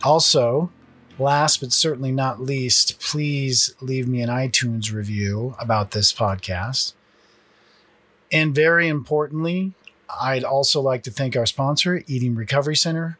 [0.02, 0.70] Also,
[1.18, 6.94] last but certainly not least, please leave me an iTunes review about this podcast.
[8.32, 9.72] And very importantly,
[10.20, 13.18] I'd also like to thank our sponsor, Eating Recovery Center,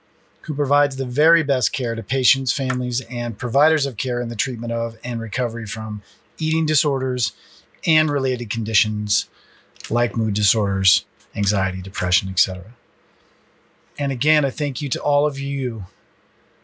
[0.51, 4.35] who provides the very best care to patients, families, and providers of care in the
[4.35, 6.03] treatment of and recovery from
[6.39, 7.35] eating disorders
[7.87, 9.29] and related conditions
[9.91, 11.05] like mood disorders,
[11.37, 12.65] anxiety, depression, etc.
[13.97, 15.85] And again, a thank you to all of you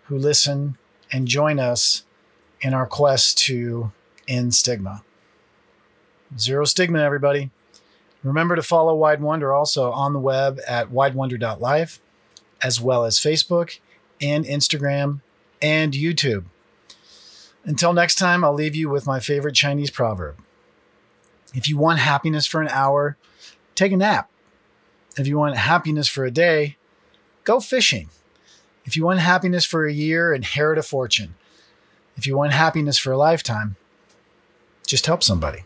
[0.06, 0.76] who listen
[1.12, 2.02] and join us
[2.60, 3.92] in our quest to
[4.26, 5.04] end stigma.
[6.36, 7.52] Zero stigma, everybody.
[8.24, 12.00] Remember to follow Wide Wonder also on the web at widewonder.life,
[12.62, 13.78] as well as Facebook
[14.20, 15.20] and Instagram
[15.60, 16.44] and YouTube.
[17.64, 20.38] Until next time, I'll leave you with my favorite Chinese proverb.
[21.54, 23.16] If you want happiness for an hour,
[23.74, 24.30] take a nap.
[25.16, 26.76] If you want happiness for a day,
[27.44, 28.10] go fishing.
[28.84, 31.34] If you want happiness for a year, inherit a fortune.
[32.16, 33.76] If you want happiness for a lifetime,
[34.86, 35.65] just help somebody.